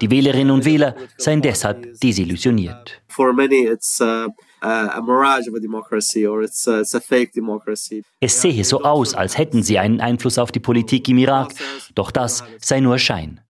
Die 0.00 0.10
Wählerinnen 0.10 0.52
und 0.52 0.64
Wähler 0.64 0.94
seien 1.16 1.42
deshalb 1.42 2.00
desillusioniert. 2.00 3.00
For 3.08 3.32
many 3.32 3.66
it's 3.66 4.00
uh, 4.00 4.28
a 4.60 5.00
mirage 5.00 5.48
of 5.48 5.54
a 5.54 5.60
democracy 5.60 6.26
or 6.26 6.42
it's 6.42 6.66
a, 6.66 6.80
it's 6.80 6.94
a 6.94 7.00
fake 7.00 7.32
democracy. 7.32 8.02
Es 8.20 8.40
sehe 8.40 8.64
so 8.64 8.82
aus, 8.82 9.14
als 9.14 9.38
hätten 9.38 9.62
sie 9.62 9.78
einen 9.78 10.00
Einfluss 10.00 10.38
auf 10.38 10.52
die 10.52 10.60
Politik 10.60 11.08
im 11.08 11.18
Irak, 11.18 11.54
doch 11.94 12.10
das 12.10 12.44
sei 12.60 12.80
nur 12.80 12.98
Schein. 12.98 13.40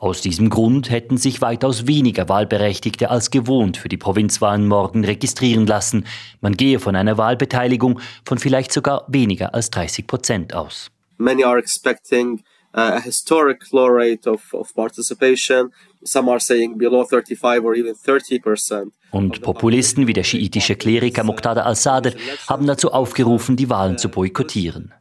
Aus 0.00 0.20
diesem 0.20 0.48
Grund 0.48 0.90
hätten 0.90 1.16
sich 1.16 1.40
weitaus 1.40 1.88
weniger 1.88 2.28
Wahlberechtigte 2.28 3.10
als 3.10 3.32
gewohnt 3.32 3.76
für 3.76 3.88
die 3.88 3.96
Provinzwahlen 3.96 4.68
morgen 4.68 5.04
registrieren 5.04 5.66
lassen. 5.66 6.06
Man 6.40 6.56
gehe 6.56 6.78
von 6.78 6.94
einer 6.94 7.18
Wahlbeteiligung 7.18 7.98
von 8.24 8.38
vielleicht 8.38 8.72
sogar 8.72 9.04
weniger 9.08 9.54
als 9.54 9.70
30 9.70 10.06
Prozent 10.06 10.54
aus. 10.54 10.92
Many 11.16 11.42
are 11.42 11.58
expecting 11.58 12.44
uh, 12.74 12.96
a 12.96 13.00
historic 13.00 13.72
low 13.72 13.88
rate 13.88 14.26
of, 14.26 14.52
of 14.54 14.74
participation. 14.74 15.70
Some 16.04 16.28
are 16.28 16.40
saying 16.40 16.78
below 16.78 17.04
35 17.04 17.64
or 17.64 17.74
even 17.74 17.94
30 17.94 18.38
percent. 18.40 18.92
Und 19.10 19.40
Populisten 19.40 20.06
wie 20.06 20.12
der 20.12 20.24
schiitische 20.24 20.76
Kleriker 20.76 21.24
Muqtada 21.24 21.62
al-Sadr 21.62 22.12
haben 22.46 22.66
dazu 22.66 22.92
aufgerufen, 22.92 23.56
die 23.56 23.70
Wahlen 23.70 23.96
zu 23.96 24.10
boykottieren. 24.10 24.92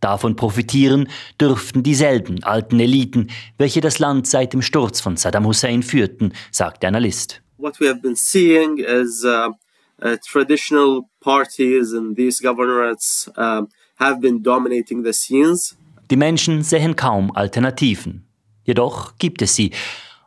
Davon 0.00 0.34
profitieren 0.34 1.08
dürften 1.38 1.82
dieselben 1.82 2.42
alten 2.42 2.80
Eliten, 2.80 3.28
welche 3.58 3.82
das 3.82 3.98
Land 3.98 4.26
seit 4.26 4.54
dem 4.54 4.62
Sturz 4.62 5.00
von 5.00 5.16
Saddam 5.18 5.46
Hussein 5.46 5.82
führten, 5.82 6.32
sagt 6.50 6.82
der 6.82 6.88
Analyst. 6.88 7.42
What 7.58 7.78
we 7.78 7.88
have 7.88 8.00
been 8.00 8.16
seeing 8.16 8.78
is 8.78 9.22
uh, 9.22 9.50
uh, 10.02 10.16
traditional 10.26 11.02
parties 11.20 11.92
in 11.92 12.14
these 12.14 12.42
governorates 12.42 13.30
uh, 13.36 13.66
have 13.98 14.20
been 14.22 14.42
dominating 14.42 15.04
the 15.04 15.12
scenes. 15.12 15.76
Die 16.10 16.16
Menschen 16.16 16.64
sehen 16.64 16.96
kaum 16.96 17.30
Alternativen. 17.36 18.26
Jedoch 18.64 19.16
gibt 19.18 19.42
es 19.42 19.54
sie. 19.54 19.70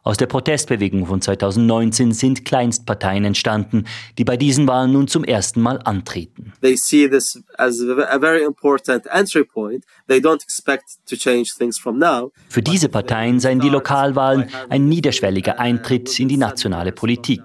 Aus 0.01 0.17
der 0.17 0.27
Protestbewegung 0.27 1.05
von 1.05 1.21
2019 1.21 2.13
sind 2.13 2.45
Kleinstparteien 2.45 3.23
entstanden, 3.23 3.85
die 4.17 4.23
bei 4.23 4.35
diesen 4.37 4.67
Wahlen 4.67 4.93
nun 4.93 5.07
zum 5.07 5.23
ersten 5.23 5.61
Mal 5.61 5.79
antreten. 5.83 6.53
They 6.61 6.75
see 6.77 7.09
this 7.09 7.41
as 7.57 7.81
a 7.81 8.19
very 8.19 8.43
important 8.43 9.05
entry 9.07 9.45
point. 9.45 9.85
They 10.07 10.19
don't 10.19 10.43
expect 10.43 10.83
to 11.05 11.15
change 11.15 11.53
things 11.57 11.77
from 11.77 11.99
now. 11.99 12.31
Für 12.49 12.61
diese 12.61 12.89
Parteien 12.89 13.39
seien 13.39 13.59
die 13.59 13.69
Lokalwahlen 13.69 14.49
ein 14.69 14.87
niederschwelliger 14.87 15.59
Eintritt 15.59 16.19
in 16.19 16.27
die 16.27 16.37
nationale 16.37 16.91
Politik. 16.91 17.41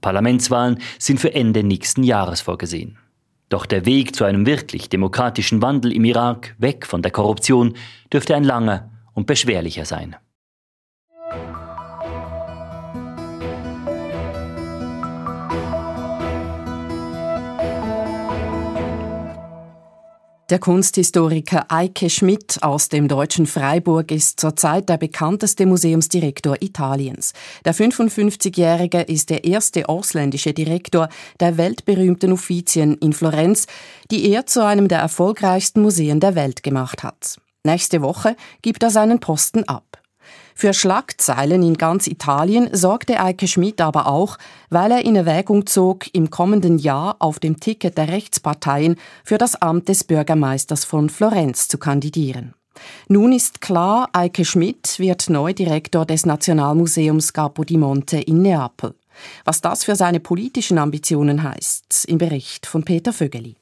Parlamentswahlen 0.00 0.80
sind 0.98 1.20
für 1.20 1.34
Ende 1.34 1.64
nächsten 1.64 2.02
Jahres 2.04 2.40
vorgesehen. 2.40 2.98
Doch 3.48 3.66
der 3.66 3.86
Weg 3.86 4.16
zu 4.16 4.24
einem 4.24 4.44
wirklich 4.46 4.88
demokratischen 4.88 5.62
Wandel 5.62 5.92
im 5.92 6.04
Irak, 6.04 6.56
weg 6.58 6.86
von 6.86 7.02
der 7.02 7.12
Korruption, 7.12 7.74
dürfte 8.12 8.34
ein 8.34 8.44
langer 8.44 8.90
und 9.14 9.26
beschwerlicher 9.26 9.84
sein. 9.84 10.16
Der 20.48 20.60
Kunsthistoriker 20.60 21.66
Eike 21.72 22.08
Schmidt 22.08 22.62
aus 22.62 22.88
dem 22.88 23.08
deutschen 23.08 23.46
Freiburg 23.46 24.12
ist 24.12 24.38
zurzeit 24.38 24.88
der 24.88 24.96
bekannteste 24.96 25.66
Museumsdirektor 25.66 26.58
Italiens. 26.60 27.32
Der 27.64 27.74
55-Jährige 27.74 29.00
ist 29.00 29.30
der 29.30 29.42
erste 29.42 29.88
ausländische 29.88 30.52
Direktor 30.52 31.08
der 31.40 31.56
weltberühmten 31.56 32.30
Uffizien 32.30 32.94
in 32.98 33.12
Florenz, 33.12 33.66
die 34.12 34.30
er 34.30 34.46
zu 34.46 34.64
einem 34.64 34.86
der 34.86 35.00
erfolgreichsten 35.00 35.82
Museen 35.82 36.20
der 36.20 36.36
Welt 36.36 36.62
gemacht 36.62 37.02
hat. 37.02 37.38
Nächste 37.64 38.00
Woche 38.00 38.36
gibt 38.62 38.84
er 38.84 38.90
seinen 38.90 39.18
Posten 39.18 39.64
ab. 39.64 39.85
Für 40.58 40.72
Schlagzeilen 40.72 41.62
in 41.62 41.74
ganz 41.74 42.06
Italien 42.06 42.70
sorgte 42.72 43.20
Eike 43.20 43.46
Schmidt 43.46 43.82
aber 43.82 44.06
auch, 44.06 44.38
weil 44.70 44.90
er 44.90 45.04
in 45.04 45.14
Erwägung 45.14 45.66
zog, 45.66 46.06
im 46.14 46.30
kommenden 46.30 46.78
Jahr 46.78 47.16
auf 47.18 47.38
dem 47.38 47.60
Ticket 47.60 47.98
der 47.98 48.08
Rechtsparteien 48.08 48.96
für 49.22 49.36
das 49.36 49.60
Amt 49.60 49.90
des 49.90 50.04
Bürgermeisters 50.04 50.86
von 50.86 51.10
Florenz 51.10 51.68
zu 51.68 51.76
kandidieren. 51.76 52.54
Nun 53.06 53.34
ist 53.34 53.60
klar, 53.60 54.08
Eike 54.14 54.46
Schmidt 54.46 54.98
wird 54.98 55.28
neu 55.28 55.52
Direktor 55.52 56.06
des 56.06 56.24
Nationalmuseums 56.24 57.34
Capo 57.34 57.62
di 57.62 57.76
Monte 57.76 58.16
in 58.16 58.40
Neapel. 58.40 58.94
Was 59.44 59.60
das 59.60 59.84
für 59.84 59.94
seine 59.94 60.20
politischen 60.20 60.78
Ambitionen 60.78 61.42
heißt, 61.42 62.06
im 62.08 62.16
Bericht 62.16 62.64
von 62.64 62.82
Peter 62.82 63.12
Vögeli. 63.12 63.56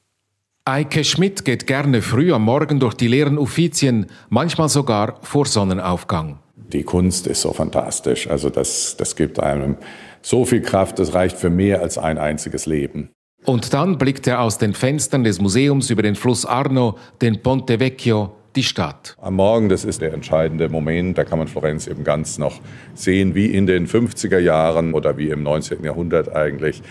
Eike 0.63 1.03
Schmidt 1.03 1.43
geht 1.43 1.67
gerne 1.67 2.01
früh 2.01 2.31
am 2.31 2.43
Morgen 2.43 2.79
durch 2.79 2.93
die 2.93 3.09
leeren 3.09 3.37
Uffizien, 3.37 4.05
manchmal 4.29 4.69
sogar 4.69 5.19
vor 5.23 5.45
Sonnenaufgang 5.45 6.39
die 6.55 6.83
Kunst 6.83 7.27
ist 7.27 7.41
so 7.41 7.53
fantastisch. 7.53 8.27
Also 8.29 8.49
das, 8.49 8.95
das 8.97 9.15
gibt 9.15 9.39
einem 9.39 9.77
so 10.21 10.45
viel 10.45 10.61
Kraft, 10.61 10.99
das 10.99 11.13
reicht 11.13 11.37
für 11.37 11.49
mehr 11.49 11.81
als 11.81 11.97
ein 11.97 12.17
einziges 12.17 12.65
Leben. 12.65 13.09
Und 13.45 13.73
dann 13.73 13.97
blickt 13.99 14.25
er 14.25 14.41
aus 14.41 14.57
den 14.57 14.73
Fenstern 14.73 15.23
des 15.23 15.39
Museums 15.39 15.91
über 15.91 16.01
den 16.01 16.15
Fluss 16.15 16.45
Arno, 16.45 16.97
den 17.21 17.43
Ponte 17.43 17.79
Vecchio, 17.79 18.35
die 18.55 18.63
Stadt. 18.63 19.15
Am 19.21 19.35
Morgen, 19.35 19.69
das 19.69 19.85
ist 19.85 20.01
der 20.01 20.13
entscheidende 20.13 20.69
Moment, 20.69 21.17
da 21.17 21.25
kann 21.25 21.37
man 21.37 21.47
Florenz 21.47 21.85
eben 21.87 22.03
ganz 22.03 22.39
noch 22.39 22.59
sehen, 22.95 23.35
wie 23.35 23.47
in 23.47 23.67
den 23.67 23.85
50er 23.87 24.39
Jahren 24.39 24.93
oder 24.93 25.17
wie 25.17 25.29
im 25.29 25.43
19. 25.43 25.83
Jahrhundert 25.83 26.33
eigentlich. 26.35 26.81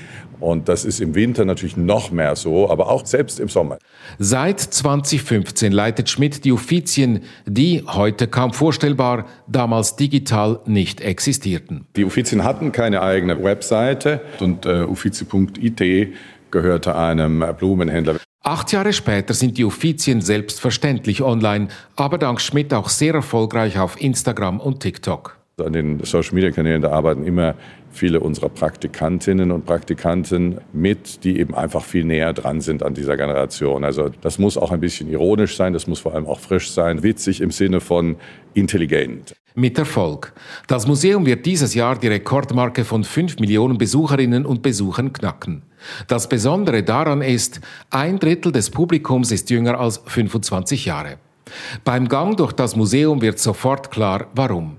Und 0.44 0.68
das 0.68 0.84
ist 0.84 1.00
im 1.00 1.14
Winter 1.14 1.46
natürlich 1.46 1.78
noch 1.78 2.10
mehr 2.10 2.36
so, 2.36 2.68
aber 2.70 2.90
auch 2.90 3.06
selbst 3.06 3.40
im 3.40 3.48
Sommer. 3.48 3.78
Seit 4.18 4.60
2015 4.60 5.72
leitet 5.72 6.10
Schmidt 6.10 6.44
die 6.44 6.52
Uffizien, 6.52 7.20
die 7.46 7.82
heute 7.86 8.28
kaum 8.28 8.52
vorstellbar, 8.52 9.24
damals 9.46 9.96
digital 9.96 10.60
nicht 10.66 11.00
existierten. 11.00 11.86
Die 11.96 12.04
Uffizien 12.04 12.44
hatten 12.44 12.72
keine 12.72 13.00
eigene 13.00 13.42
Webseite 13.42 14.20
und 14.38 14.66
äh, 14.66 14.82
uffizi.it 14.82 16.12
gehörte 16.50 16.94
einem 16.94 17.42
Blumenhändler. 17.58 18.16
Acht 18.42 18.70
Jahre 18.70 18.92
später 18.92 19.32
sind 19.32 19.56
die 19.56 19.64
Uffizien 19.64 20.20
selbstverständlich 20.20 21.22
online, 21.22 21.68
aber 21.96 22.18
dank 22.18 22.42
Schmidt 22.42 22.74
auch 22.74 22.90
sehr 22.90 23.14
erfolgreich 23.14 23.78
auf 23.78 23.98
Instagram 23.98 24.60
und 24.60 24.80
TikTok. 24.80 25.38
An 25.56 25.72
den 25.72 26.02
Social-Media-Kanälen, 26.02 26.82
da 26.82 26.90
arbeiten 26.90 27.24
immer 27.24 27.54
viele 27.92 28.18
unserer 28.18 28.48
Praktikantinnen 28.48 29.52
und 29.52 29.64
Praktikanten 29.64 30.58
mit, 30.72 31.22
die 31.22 31.38
eben 31.38 31.54
einfach 31.54 31.84
viel 31.84 32.04
näher 32.04 32.32
dran 32.32 32.60
sind 32.60 32.82
an 32.82 32.94
dieser 32.94 33.16
Generation. 33.16 33.84
Also 33.84 34.10
das 34.20 34.40
muss 34.40 34.56
auch 34.56 34.72
ein 34.72 34.80
bisschen 34.80 35.08
ironisch 35.08 35.56
sein, 35.56 35.72
das 35.72 35.86
muss 35.86 36.00
vor 36.00 36.14
allem 36.14 36.26
auch 36.26 36.40
frisch 36.40 36.72
sein, 36.72 37.04
witzig 37.04 37.40
im 37.40 37.52
Sinne 37.52 37.80
von 37.80 38.16
intelligent. 38.54 39.34
Mit 39.54 39.78
Erfolg. 39.78 40.32
Das 40.66 40.88
Museum 40.88 41.24
wird 41.24 41.46
dieses 41.46 41.74
Jahr 41.74 41.96
die 41.96 42.08
Rekordmarke 42.08 42.84
von 42.84 43.04
5 43.04 43.38
Millionen 43.38 43.78
Besucherinnen 43.78 44.46
und 44.46 44.62
Besuchern 44.62 45.12
knacken. 45.12 45.62
Das 46.08 46.28
Besondere 46.28 46.82
daran 46.82 47.22
ist, 47.22 47.60
ein 47.90 48.18
Drittel 48.18 48.50
des 48.50 48.70
Publikums 48.70 49.30
ist 49.30 49.50
jünger 49.50 49.78
als 49.78 50.02
25 50.06 50.86
Jahre. 50.86 51.18
Beim 51.84 52.08
Gang 52.08 52.36
durch 52.36 52.52
das 52.52 52.74
Museum 52.74 53.22
wird 53.22 53.38
sofort 53.38 53.92
klar, 53.92 54.26
warum. 54.34 54.78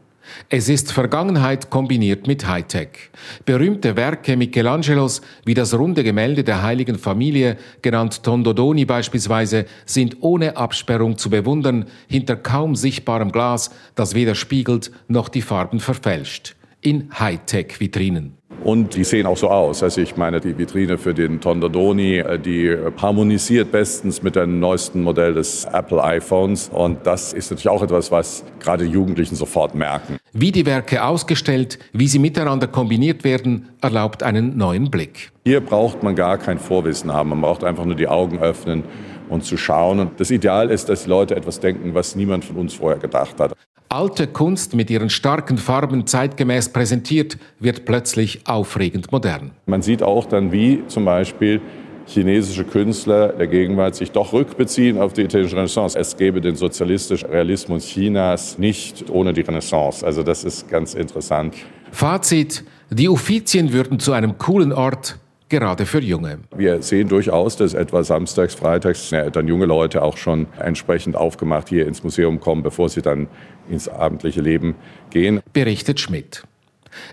Es 0.50 0.70
ist 0.70 0.92
Vergangenheit 0.92 1.70
kombiniert 1.70 2.28
mit 2.28 2.48
Hightech. 2.48 3.10
Berühmte 3.46 3.96
Werke 3.96 4.38
Michelangelos 4.38 5.22
wie 5.46 5.54
das 5.54 5.74
runde 5.74 6.04
Gemälde 6.04 6.44
der 6.44 6.62
heiligen 6.62 6.98
Familie, 6.98 7.58
genannt 7.82 8.24
Tondodoni 8.24 8.86
beispielsweise, 8.86 9.66
sind 9.86 10.18
ohne 10.22 10.58
Absperrung 10.58 11.18
zu 11.18 11.30
bewundern, 11.30 11.86
hinter 12.08 12.36
kaum 12.36 12.76
sichtbarem 12.76 13.32
Glas, 13.32 13.72
das 13.96 14.16
weder 14.16 14.36
spiegelt 14.36 14.92
noch 15.08 15.30
die 15.30 15.42
Farben 15.42 15.80
verfälscht. 15.80 16.56
In 16.86 17.10
Hightech-Vitrinen. 17.18 18.38
Und 18.64 18.96
die 18.96 19.04
sehen 19.04 19.26
auch 19.26 19.38
so 19.38 19.50
aus. 19.50 19.82
Also 19.82 20.02
ich 20.02 20.18
meine, 20.18 20.40
die 20.40 20.56
Vitrine 20.56 21.00
für 21.00 21.16
den 21.16 21.42
Tondadoni, 21.42 22.18
äh, 22.18 22.38
die 22.38 22.78
harmonisiert 23.02 23.72
bestens 23.72 24.22
mit 24.22 24.36
dem 24.36 24.60
neuesten 24.60 25.02
Modell 25.02 25.34
des 25.34 25.66
Apple 25.66 26.04
iPhones. 26.04 26.70
Und 26.70 27.08
das 27.08 27.34
ist 27.34 27.50
natürlich 27.50 27.70
auch 27.70 27.82
etwas, 27.82 28.12
was 28.12 28.44
gerade 28.60 28.86
Jugendlichen 28.86 29.36
sofort 29.36 29.74
merken. 29.74 30.18
Wie 30.32 30.52
die 30.52 30.68
Werke 30.68 31.04
ausgestellt, 31.04 31.80
wie 31.92 32.08
sie 32.08 32.20
miteinander 32.20 32.68
kombiniert 32.68 33.24
werden, 33.24 33.70
erlaubt 33.82 34.22
einen 34.22 34.56
neuen 34.56 34.92
Blick. 34.92 35.32
Hier 35.44 35.62
braucht 35.62 36.04
man 36.04 36.16
gar 36.16 36.38
kein 36.38 36.60
Vorwissen 36.60 37.12
haben. 37.12 37.30
Man 37.30 37.42
braucht 37.42 37.64
einfach 37.64 37.86
nur 37.86 37.96
die 37.96 38.08
Augen 38.08 38.38
öffnen 38.38 38.84
und 39.28 39.44
zu 39.44 39.58
schauen. 39.58 40.00
Und 40.00 40.20
das 40.20 40.30
Ideal 40.30 40.70
ist, 40.70 40.88
dass 40.88 41.06
die 41.06 41.10
Leute 41.10 41.36
etwas 41.36 41.60
denken, 41.60 41.96
was 41.96 42.16
niemand 42.16 42.46
von 42.46 42.58
uns 42.58 42.76
vorher 42.76 43.00
gedacht 43.00 43.40
hat. 43.40 43.54
Alte 43.96 44.28
Kunst 44.28 44.76
mit 44.76 44.90
ihren 44.90 45.10
starken 45.10 45.58
Farben 45.58 46.06
zeitgemäß 46.06 46.68
präsentiert, 46.68 47.38
wird 47.62 47.86
plötzlich 47.86 48.42
aufregend 48.46 49.14
modern. 49.14 49.52
Man 49.68 49.82
sieht 49.82 50.04
auch 50.04 50.26
dann, 50.26 50.52
wie 50.52 50.84
zum 50.88 51.06
Beispiel 51.06 51.62
chinesische 52.06 52.66
Künstler 52.66 53.30
der 53.30 53.48
Gegenwart 53.48 53.96
sich 53.96 54.12
doch 54.12 54.34
rückbeziehen 54.34 55.00
auf 55.00 55.14
die 55.14 55.22
italienische 55.22 55.56
Renaissance. 55.56 55.98
Es 55.98 56.18
gäbe 56.18 56.42
den 56.42 56.58
sozialistischen 56.58 57.30
Realismus 57.30 57.86
Chinas 57.86 58.58
nicht 58.58 59.10
ohne 59.10 59.32
die 59.32 59.40
Renaissance. 59.40 60.06
Also 60.06 60.24
das 60.24 60.44
ist 60.44 60.68
ganz 60.68 60.94
interessant. 60.94 61.56
Fazit, 61.92 62.66
die 62.90 63.08
Uffizien 63.08 63.72
würden 63.72 64.00
zu 64.02 64.12
einem 64.12 64.38
coolen 64.38 64.74
Ort, 64.74 65.20
gerade 65.50 65.86
für 65.86 66.02
Junge. 66.02 66.40
Wir 66.56 66.82
sehen 66.82 67.08
durchaus, 67.08 67.56
dass 67.56 67.74
etwa 67.74 68.04
samstags, 68.04 68.56
freitags 68.56 69.12
ja, 69.12 69.30
dann 69.30 69.48
junge 69.48 69.66
Leute 69.66 70.02
auch 70.02 70.18
schon 70.18 70.48
entsprechend 70.60 71.16
aufgemacht 71.16 71.70
hier 71.70 71.88
ins 71.88 72.04
Museum 72.04 72.40
kommen, 72.40 72.64
bevor 72.64 72.90
sie 72.90 73.02
dann 73.02 73.28
ins 73.70 73.88
abendliche 73.88 74.42
Leben 74.42 74.76
gehen. 75.10 75.42
Berichtet 75.54 76.00
Schmidt. 76.00 76.44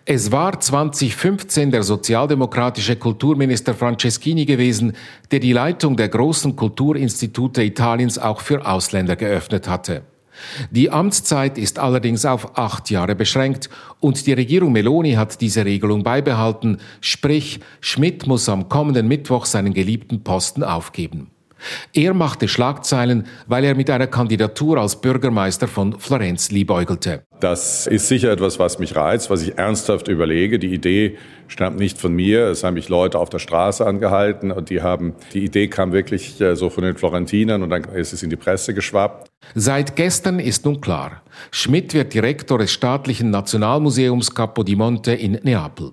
Es 0.05 0.31
war 0.31 0.61
2015 0.61 1.71
der 1.71 1.83
sozialdemokratische 1.83 2.97
Kulturminister 2.97 3.75
Franceschini 3.75 4.45
gewesen, 4.45 4.95
der 5.31 5.41
die 5.41 5.53
Leitung 5.53 5.97
der 5.97 6.09
großen 6.09 6.55
Kulturinstitute 6.55 7.63
Italiens 7.63 8.19
auch 8.19 8.41
für 8.41 8.65
Ausländer 8.67 9.17
geöffnet 9.17 9.69
hatte. 9.69 10.03
Die 10.71 10.91
Amtszeit 10.91 11.59
ist 11.59 11.79
allerdings 11.79 12.25
auf 12.25 12.57
acht 12.57 12.91
Jahre 12.91 13.15
beschränkt 13.15 13.69
und 14.01 14.27
die 14.27 14.33
Regierung 14.33 14.73
Meloni 14.73 15.13
hat 15.13 15.41
diese 15.41 15.65
Regelung 15.65 16.03
beibehalten, 16.03 16.79
sprich 17.01 17.61
Schmidt 17.81 18.27
muss 18.27 18.49
am 18.49 18.69
kommenden 18.69 19.09
Mittwoch 19.09 19.47
seinen 19.47 19.75
geliebten 19.75 20.23
Posten 20.23 20.63
aufgeben. 20.63 21.32
Er 21.93 22.15
machte 22.15 22.49
Schlagzeilen, 22.49 23.27
weil 23.47 23.65
er 23.65 23.75
mit 23.75 23.91
einer 23.91 24.07
Kandidatur 24.07 24.79
als 24.79 25.01
Bürgermeister 25.01 25.69
von 25.69 25.99
Florenz 25.99 26.51
liebäugelte. 26.51 27.23
Das 27.41 27.87
ist 27.89 28.09
sicher 28.09 28.31
etwas, 28.31 28.59
was 28.59 28.79
mich 28.79 28.95
reizt, 28.95 29.29
was 29.29 29.43
ich 29.43 29.59
ernsthaft 29.59 30.09
überlege. 30.09 30.59
Die 30.59 30.73
Idee 30.73 31.17
stammt 31.49 31.79
nicht 31.79 31.99
von 31.99 32.15
mir. 32.15 32.47
Es 32.47 32.63
haben 32.63 32.75
mich 32.75 32.89
Leute 32.89 33.19
auf 33.19 33.31
der 33.31 33.41
Straße 33.41 33.85
angehalten 33.85 34.53
und 34.53 34.71
die 34.71 34.83
haben, 34.83 35.15
die 35.33 35.45
Idee 35.45 35.69
kam 35.69 35.93
wirklich 35.93 36.41
äh, 36.41 36.55
so 36.55 36.71
von 36.71 36.85
den 36.85 36.97
Florentinern 36.97 37.63
und 37.63 37.71
dann 37.71 37.85
ist 37.85 38.13
es 38.13 38.23
in 38.23 38.31
die 38.31 38.37
Presse 38.37 38.75
geschwappt. 38.75 39.29
Seit 39.55 39.97
gestern 39.97 40.39
ist 40.39 40.65
nun 40.65 40.81
klar, 40.81 41.23
Schmidt 41.51 41.95
wird 41.95 42.15
Direktor 42.15 42.59
des 42.59 42.71
staatlichen 42.71 43.31
Nationalmuseums 43.31 44.35
Capodimonte 44.35 45.13
in 45.13 45.33
Neapel. 45.43 45.93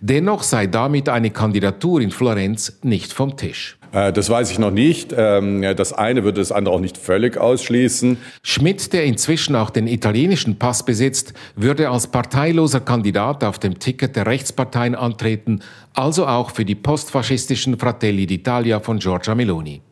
Dennoch 0.00 0.42
sei 0.42 0.66
damit 0.66 1.08
eine 1.08 1.30
Kandidatur 1.30 2.00
in 2.00 2.10
Florenz 2.10 2.80
nicht 2.82 3.12
vom 3.12 3.36
Tisch. 3.36 3.77
Äh, 3.92 4.12
das 4.12 4.30
weiß 4.30 4.50
ich 4.50 4.58
noch 4.58 4.70
nicht. 4.70 5.14
Ähm, 5.16 5.62
das 5.76 5.92
eine 5.92 6.24
würde 6.24 6.40
das 6.40 6.52
andere 6.52 6.74
auch 6.74 6.80
nicht 6.80 6.96
völlig 6.96 7.36
ausschließen. 7.36 8.18
Schmidt, 8.42 8.92
der 8.92 9.04
inzwischen 9.04 9.56
auch 9.56 9.70
den 9.70 9.86
italienischen 9.86 10.58
Pass 10.58 10.84
besitzt, 10.84 11.34
würde 11.56 11.90
als 11.90 12.06
parteiloser 12.06 12.80
Kandidat 12.80 13.44
auf 13.44 13.58
dem 13.58 13.78
Ticket 13.78 14.16
der 14.16 14.26
Rechtsparteien 14.26 14.94
antreten, 14.94 15.60
also 15.94 16.26
auch 16.26 16.50
für 16.50 16.64
die 16.64 16.74
postfaschistischen 16.74 17.78
Fratelli 17.78 18.24
d'Italia 18.24 18.80
von 18.80 18.98
Giorgia 18.98 19.34
Meloni. 19.34 19.82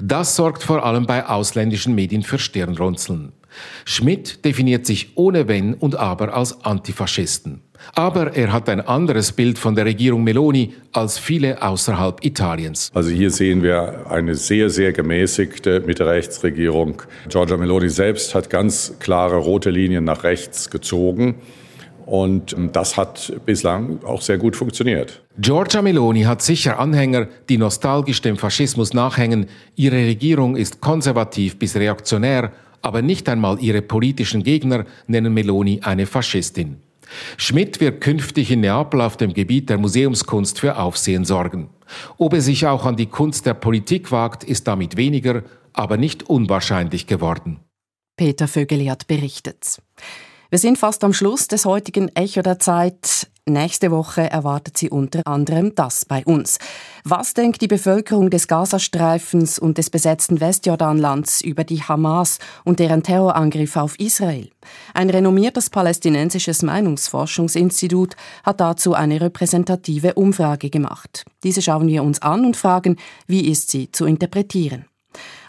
Das 0.00 0.36
sorgt 0.36 0.62
vor 0.62 0.84
allem 0.84 1.06
bei 1.06 1.26
ausländischen 1.26 1.94
Medien 1.94 2.22
für 2.22 2.38
Stirnrunzeln. 2.38 3.32
Schmidt 3.84 4.44
definiert 4.44 4.86
sich 4.86 5.16
ohne 5.16 5.48
Wenn 5.48 5.74
und 5.74 5.96
Aber 5.96 6.34
als 6.34 6.64
Antifaschisten. 6.64 7.62
Aber 7.94 8.36
er 8.36 8.52
hat 8.52 8.68
ein 8.68 8.80
anderes 8.80 9.32
Bild 9.32 9.58
von 9.58 9.74
der 9.74 9.84
Regierung 9.84 10.24
Meloni 10.24 10.74
als 10.92 11.18
viele 11.18 11.62
außerhalb 11.62 12.24
Italiens. 12.24 12.90
Also 12.94 13.10
hier 13.10 13.30
sehen 13.30 13.62
wir 13.62 14.06
eine 14.10 14.34
sehr, 14.34 14.70
sehr 14.70 14.92
gemäßigte 14.92 15.80
Mitte-Rechts-Regierung. 15.80 17.02
Giorgia 17.28 17.56
Meloni 17.56 17.88
selbst 17.88 18.34
hat 18.34 18.50
ganz 18.50 18.94
klare 18.98 19.36
rote 19.36 19.70
Linien 19.70 20.04
nach 20.04 20.24
rechts 20.24 20.70
gezogen. 20.70 21.36
Und 22.06 22.56
das 22.72 22.96
hat 22.96 23.32
bislang 23.46 24.00
auch 24.04 24.20
sehr 24.20 24.36
gut 24.36 24.56
funktioniert. 24.56 25.22
Giorgia 25.38 25.80
Meloni 25.80 26.22
hat 26.22 26.42
sicher 26.42 26.80
Anhänger, 26.80 27.28
die 27.48 27.56
nostalgisch 27.56 28.20
dem 28.20 28.36
Faschismus 28.36 28.94
nachhängen. 28.94 29.46
Ihre 29.76 29.96
Regierung 29.96 30.56
ist 30.56 30.80
konservativ 30.80 31.56
bis 31.58 31.76
reaktionär, 31.76 32.50
aber 32.82 33.00
nicht 33.00 33.28
einmal 33.28 33.58
ihre 33.60 33.80
politischen 33.80 34.42
Gegner 34.42 34.86
nennen 35.06 35.32
Meloni 35.32 35.80
eine 35.84 36.06
Faschistin. 36.06 36.78
Schmidt 37.36 37.80
wird 37.80 38.00
künftig 38.00 38.50
in 38.50 38.60
Neapel 38.60 39.00
auf 39.00 39.16
dem 39.16 39.34
Gebiet 39.34 39.70
der 39.70 39.78
Museumskunst 39.78 40.58
für 40.60 40.78
Aufsehen 40.78 41.24
sorgen. 41.24 41.70
Ob 42.18 42.34
er 42.34 42.40
sich 42.40 42.66
auch 42.66 42.84
an 42.86 42.96
die 42.96 43.06
Kunst 43.06 43.46
der 43.46 43.54
Politik 43.54 44.12
wagt, 44.12 44.44
ist 44.44 44.68
damit 44.68 44.96
weniger, 44.96 45.42
aber 45.72 45.96
nicht 45.96 46.24
unwahrscheinlich 46.28 47.06
geworden. 47.06 47.60
Peter 48.16 48.48
Vögeli 48.48 48.86
hat 48.86 49.06
berichtet. 49.06 49.80
Wir 50.50 50.58
sind 50.58 50.78
fast 50.78 51.04
am 51.04 51.12
Schluss 51.12 51.46
des 51.46 51.64
heutigen 51.64 52.08
Echo 52.16 52.42
der 52.42 52.58
Zeit. 52.58 53.28
Nächste 53.46 53.92
Woche 53.92 54.28
erwartet 54.28 54.76
sie 54.76 54.90
unter 54.90 55.24
anderem 55.24 55.76
das 55.76 56.04
bei 56.04 56.24
uns. 56.24 56.58
Was 57.04 57.34
denkt 57.34 57.62
die 57.62 57.68
Bevölkerung 57.68 58.30
des 58.30 58.48
Gazastreifens 58.48 59.60
und 59.60 59.78
des 59.78 59.90
besetzten 59.90 60.40
Westjordanlands 60.40 61.40
über 61.40 61.62
die 61.62 61.84
Hamas 61.84 62.40
und 62.64 62.80
deren 62.80 63.04
Terrorangriff 63.04 63.76
auf 63.76 63.96
Israel? 64.00 64.50
Ein 64.92 65.10
renommiertes 65.10 65.70
palästinensisches 65.70 66.62
Meinungsforschungsinstitut 66.62 68.16
hat 68.42 68.60
dazu 68.60 68.94
eine 68.94 69.20
repräsentative 69.20 70.14
Umfrage 70.14 70.68
gemacht. 70.68 71.24
Diese 71.44 71.62
schauen 71.62 71.86
wir 71.86 72.02
uns 72.02 72.22
an 72.22 72.44
und 72.44 72.56
fragen, 72.56 72.96
wie 73.28 73.48
ist 73.48 73.70
sie 73.70 73.92
zu 73.92 74.04
interpretieren? 74.04 74.89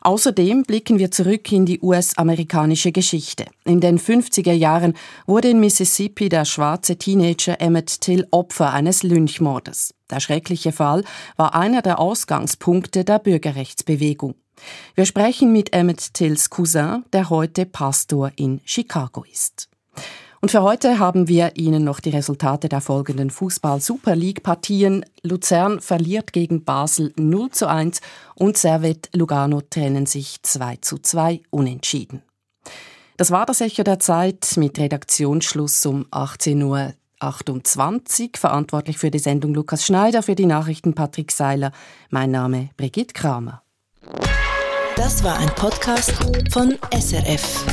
Außerdem 0.01 0.63
blicken 0.63 0.97
wir 0.97 1.11
zurück 1.11 1.51
in 1.51 1.67
die 1.67 1.79
US-amerikanische 1.79 2.91
Geschichte. 2.91 3.45
In 3.65 3.79
den 3.79 3.99
50er 3.99 4.51
Jahren 4.51 4.95
wurde 5.27 5.49
in 5.49 5.59
Mississippi 5.59 6.27
der 6.27 6.45
schwarze 6.45 6.97
Teenager 6.97 7.61
Emmett 7.61 8.01
Till 8.01 8.27
Opfer 8.31 8.73
eines 8.73 9.03
Lynchmordes. 9.03 9.93
Der 10.09 10.19
schreckliche 10.19 10.71
Fall 10.71 11.03
war 11.37 11.53
einer 11.53 11.83
der 11.83 11.99
Ausgangspunkte 11.99 13.03
der 13.03 13.19
Bürgerrechtsbewegung. 13.19 14.33
Wir 14.95 15.05
sprechen 15.05 15.53
mit 15.53 15.73
Emmett 15.73 16.15
Tills 16.15 16.49
Cousin, 16.49 17.05
der 17.13 17.29
heute 17.29 17.67
Pastor 17.67 18.31
in 18.35 18.59
Chicago 18.65 19.23
ist. 19.31 19.69
Und 20.41 20.49
für 20.49 20.63
heute 20.63 20.97
haben 20.97 21.27
wir 21.27 21.55
Ihnen 21.55 21.83
noch 21.83 21.99
die 21.99 22.09
Resultate 22.09 22.67
der 22.67 22.81
folgenden 22.81 23.29
Fußball-Super 23.29 24.15
League-Partien. 24.15 25.05
Luzern 25.21 25.79
verliert 25.79 26.33
gegen 26.33 26.63
Basel 26.63 27.13
0 27.15 27.51
zu 27.51 27.69
1 27.69 28.01
und 28.33 28.57
Servet 28.57 29.09
Lugano 29.13 29.61
trennen 29.61 30.07
sich 30.07 30.41
2 30.41 30.77
zu 30.77 30.97
2 30.97 31.41
unentschieden. 31.51 32.23
Das 33.17 33.29
war 33.29 33.45
das 33.45 33.61
Echo 33.61 33.83
der 33.83 33.99
Zeit 33.99 34.53
mit 34.57 34.79
Redaktionsschluss 34.79 35.85
um 35.85 36.07
18 36.09 36.61
Uhr. 36.63 36.93
28, 37.19 38.35
verantwortlich 38.35 38.97
für 38.97 39.11
die 39.11 39.19
Sendung 39.19 39.53
Lukas 39.53 39.85
Schneider, 39.85 40.23
für 40.23 40.33
die 40.33 40.47
Nachrichten 40.47 40.95
Patrick 40.95 41.31
Seiler. 41.31 41.71
Mein 42.09 42.31
Name 42.31 42.69
Brigitte 42.77 43.13
Kramer. 43.13 43.61
Das 44.95 45.23
war 45.23 45.37
ein 45.37 45.49
Podcast 45.49 46.13
von 46.51 46.79
SRF. 46.91 47.63